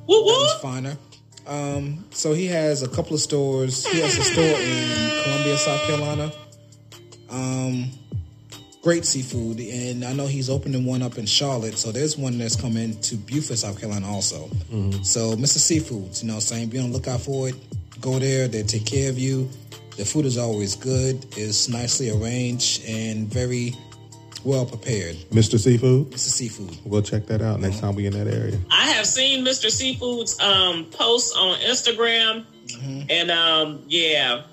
[0.06, 0.96] Whoop, that finer.
[1.44, 3.84] Um, so he has a couple of stores.
[3.84, 6.32] He has a store in Columbia, South Carolina.
[7.30, 7.90] Um,
[8.82, 11.76] great seafood, and I know he's opening one up in Charlotte.
[11.76, 14.48] So there's one that's coming to Beaufort, South Carolina, also.
[15.02, 15.58] So Mr.
[15.58, 17.54] Seafoods, you know, what I'm saying be on the lookout for it.
[18.00, 19.48] Go there; they take care of you.
[19.96, 21.26] The food is always good.
[21.36, 23.74] It's nicely arranged and very
[24.44, 25.16] well prepared.
[25.30, 25.58] Mr.
[25.58, 26.10] Seafood.
[26.10, 26.18] Mr.
[26.30, 26.78] Seafood.
[26.84, 28.58] We'll check that out next time we're in that area.
[28.70, 29.70] I have seen Mr.
[29.70, 32.46] Seafood's um, posts on Instagram,
[33.10, 34.44] and um, yeah,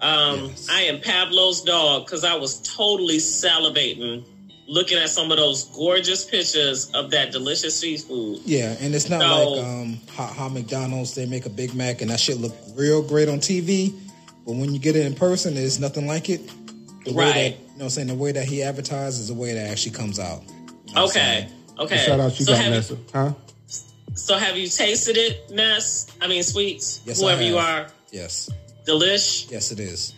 [0.00, 0.68] um, Yes.
[0.70, 4.24] I am Pavlov's dog because I was totally salivating
[4.68, 8.40] looking at some of those gorgeous pictures of that delicious seafood.
[8.44, 12.00] Yeah, and it's not So- like um, how, how McDonald's they make a Big Mac
[12.02, 13.94] and that shit look real great on TV,
[14.44, 16.40] but when you get it in person, it's nothing like it.
[17.04, 17.34] The way Right.
[17.34, 19.70] that you know, what I'm saying the way that he advertises is the way that
[19.70, 20.42] actually comes out.
[20.88, 21.48] You know Okay.
[21.78, 21.98] Okay.
[22.04, 23.32] Shout out, you so got have Nessa, huh?
[24.14, 26.06] so have you tasted it, Ness?
[26.20, 27.02] I mean, sweets.
[27.04, 27.86] Yes, I whoever you are.
[28.10, 28.50] Yes,
[28.86, 29.50] delish.
[29.50, 30.14] yes, it is.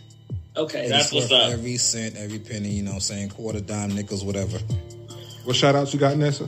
[0.57, 1.51] Okay, And that's it's what's up.
[1.53, 2.71] Every cent, every penny.
[2.71, 4.59] You know, what I'm saying quarter, dime, nickels, whatever.
[5.45, 6.45] What shout outs you got, Nessa?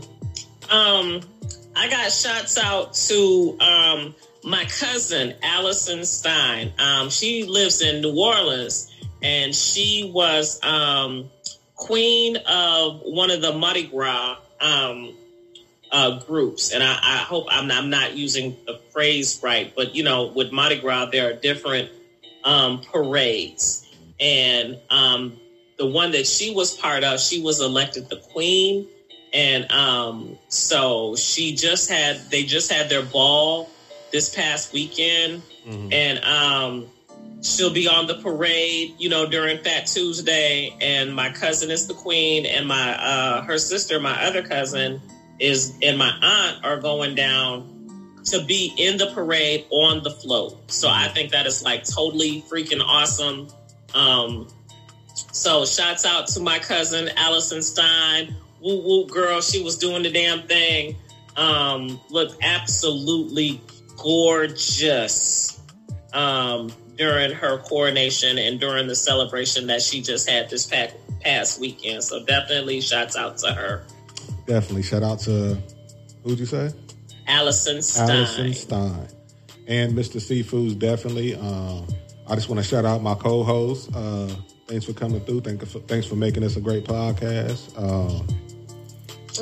[0.68, 1.20] Um,
[1.76, 4.14] I got shots out to um
[4.44, 6.72] my cousin Allison Stein.
[6.78, 8.92] Um, she lives in New Orleans,
[9.22, 11.30] and she was um
[11.76, 15.14] queen of one of the Mardi Gras um
[15.92, 16.72] uh groups.
[16.72, 20.26] And I, I hope I'm not, I'm not using the phrase right, but you know,
[20.26, 21.90] with Mardi Gras, there are different
[22.44, 23.82] um parades,
[24.18, 25.38] and um
[25.78, 28.86] the one that she was part of, she was elected the queen.
[29.32, 33.68] And um so she just had they just had their ball
[34.12, 35.42] this past weekend.
[35.92, 36.88] And um
[37.42, 40.74] she'll be on the parade you know during fat tuesday.
[40.80, 42.44] And my cousin is the queen.
[42.46, 45.00] And my uh her sister my other cousin
[45.38, 47.64] is and my aunt are going down
[48.24, 52.42] to be in the parade on the float so i think that is like totally
[52.42, 53.48] freaking awesome
[53.94, 54.46] um
[55.32, 58.34] so shouts out to my cousin Allison Stein.
[58.60, 60.96] Woo woo girl, she was doing the damn thing.
[61.36, 63.60] Um, looked absolutely
[63.96, 65.60] gorgeous
[66.12, 72.02] um, during her coronation and during the celebration that she just had this past, weekend.
[72.02, 73.84] So definitely shouts out to her.
[74.46, 74.82] Definitely.
[74.82, 75.56] Shout out to
[76.24, 76.70] who'd you say?
[77.30, 78.10] Allison Stein.
[78.10, 79.08] Allison Stein.
[79.66, 80.16] And Mr.
[80.16, 81.34] Seafoods, definitely.
[81.36, 81.86] Um,
[82.26, 83.90] I just want to shout out my co host.
[83.94, 84.28] Uh,
[84.66, 85.42] thanks for coming through.
[85.42, 87.72] Thank, thanks for making this a great podcast.
[87.76, 88.22] Uh,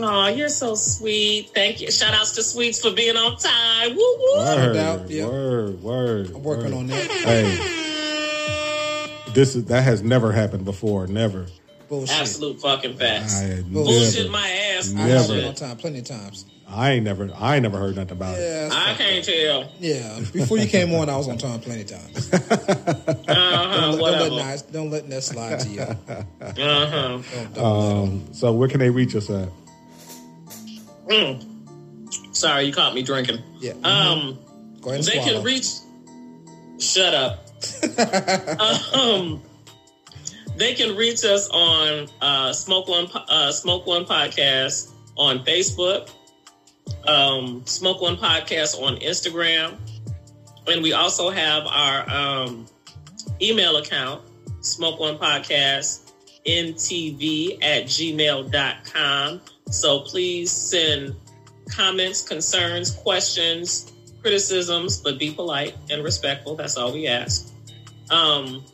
[0.01, 1.51] Oh, you're so sweet.
[1.55, 1.91] Thank you.
[1.91, 3.97] Shout outs to Sweets for being on time.
[3.97, 4.37] Woo woo.
[4.37, 5.27] word, doubt, yeah.
[5.27, 6.27] word, word.
[6.35, 6.75] I'm working word.
[6.75, 7.11] on that.
[7.11, 7.57] Hey,
[9.33, 11.07] this is that has never happened before.
[11.07, 11.47] Never.
[11.89, 12.21] Bullshit.
[12.21, 13.41] Absolute fucking facts.
[13.43, 14.31] I Bullshit never.
[14.31, 14.68] my ass.
[14.79, 15.09] I Never.
[15.09, 15.45] have it Bullshit.
[15.47, 16.47] on time, plenty of times.
[16.71, 17.31] I ain't never.
[17.39, 18.43] I ain't never heard nothing about it.
[18.43, 19.25] Yeah, that's I can't up.
[19.25, 19.73] tell.
[19.81, 22.31] Yeah, before you came on, I was on time plenty of times.
[23.29, 23.35] Uh
[23.71, 23.81] huh.
[23.81, 25.81] Don't, let, don't, let nice, don't let that slide to you.
[25.81, 27.19] Uh huh.
[27.35, 29.49] Don't, don't Um, so where can they reach us at?
[31.09, 31.45] Mm.
[32.37, 33.39] Sorry, you caught me drinking.
[33.61, 33.73] yeah.
[33.85, 34.39] Um,
[34.81, 35.33] Go ahead and they swallow.
[35.37, 35.67] can reach.
[36.79, 37.47] Shut up.
[38.95, 39.43] um,
[40.59, 46.11] they can reach us on uh, Smoke One uh, Smoke One Podcast on Facebook,
[47.07, 49.77] um, Smoke One Podcast on Instagram,
[50.67, 52.67] and we also have our um,
[53.41, 54.23] email account,
[54.61, 56.09] Smoke One Podcast
[56.47, 59.41] ntv at gmail.com.
[59.71, 61.15] So please send
[61.71, 66.57] comments, concerns, questions, criticisms, but be polite and respectful.
[66.57, 67.53] That's all we ask.
[68.11, 68.65] Um,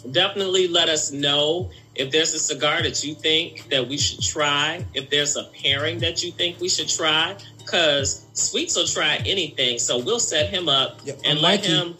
[0.00, 4.84] definitely let us know if there's a cigar that you think that we should try,
[4.94, 9.78] if there's a pairing that you think we should try, because Sweets will try anything.
[9.78, 11.96] So we'll set him up Yep, and I'm let him.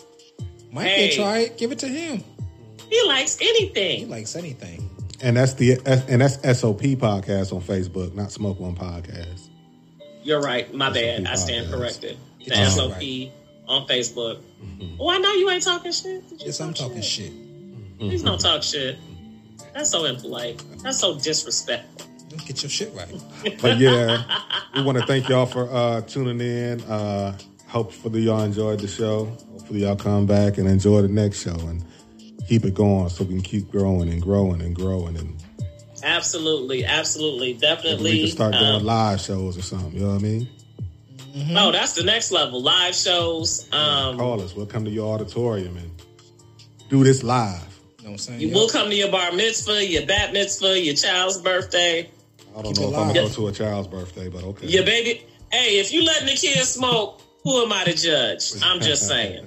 [0.73, 1.09] Mike Hey.
[1.09, 1.59] can try it.
[1.59, 2.23] Give it to him.
[2.89, 3.99] He likes anything.
[4.01, 4.89] He likes anything.
[5.23, 5.73] And that's the
[6.09, 9.49] and that's SOP podcast on Facebook, not Smoke One Podcast.
[10.23, 10.73] You're right.
[10.75, 11.25] My bad.
[11.25, 12.17] SOP I stand corrected.
[12.39, 13.33] The Get your shit SOP
[13.69, 14.41] on Facebook.
[14.65, 14.97] Mm-hmm.
[15.01, 16.27] Oh, I know you ain't talking shit.
[16.31, 17.33] Did you Yes, I'm talk talking shit.
[18.01, 18.99] Please don't talk shit.
[19.75, 20.63] That's so impolite.
[20.83, 22.11] That's so disrespectful.
[22.47, 23.09] Get your shit right.
[23.63, 24.25] But yeah,
[24.75, 26.81] we want to thank y'all for uh, tuning in.
[26.83, 27.37] Uh,
[27.69, 29.27] hopefully y'all enjoyed the show.
[29.53, 31.85] Hopefully y'all come back and enjoy the next show and
[32.49, 35.37] keep it going so we can keep growing and growing and growing and
[36.03, 38.13] Absolutely, absolutely, definitely.
[38.13, 39.93] we can start doing um, live shows or something.
[39.93, 40.49] You know what I mean?
[41.57, 42.63] Oh, that's the next level.
[42.63, 43.69] Live shows.
[43.73, 44.55] Um, Call us.
[44.55, 45.91] We'll come to your auditorium and
[46.89, 47.70] do this live.
[48.01, 48.41] You know what I'm saying?
[48.41, 48.57] you Yep.
[48.57, 52.09] will come to your bar mitzvah, your bat mitzvah, your child's birthday,
[52.57, 54.67] I don't Keep know it if I'm gonna go to a child's birthday, but okay.
[54.67, 55.23] your baby.
[55.53, 58.53] Hey, if you letting the kids smoke, who am I to judge?
[58.63, 59.47] I'm just saying.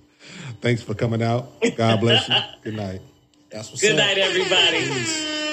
[0.60, 1.50] Thanks for coming out.
[1.76, 2.34] God bless you.
[2.62, 3.00] Good night.
[3.50, 3.98] That's what's Good up.
[3.98, 5.47] night, everybody.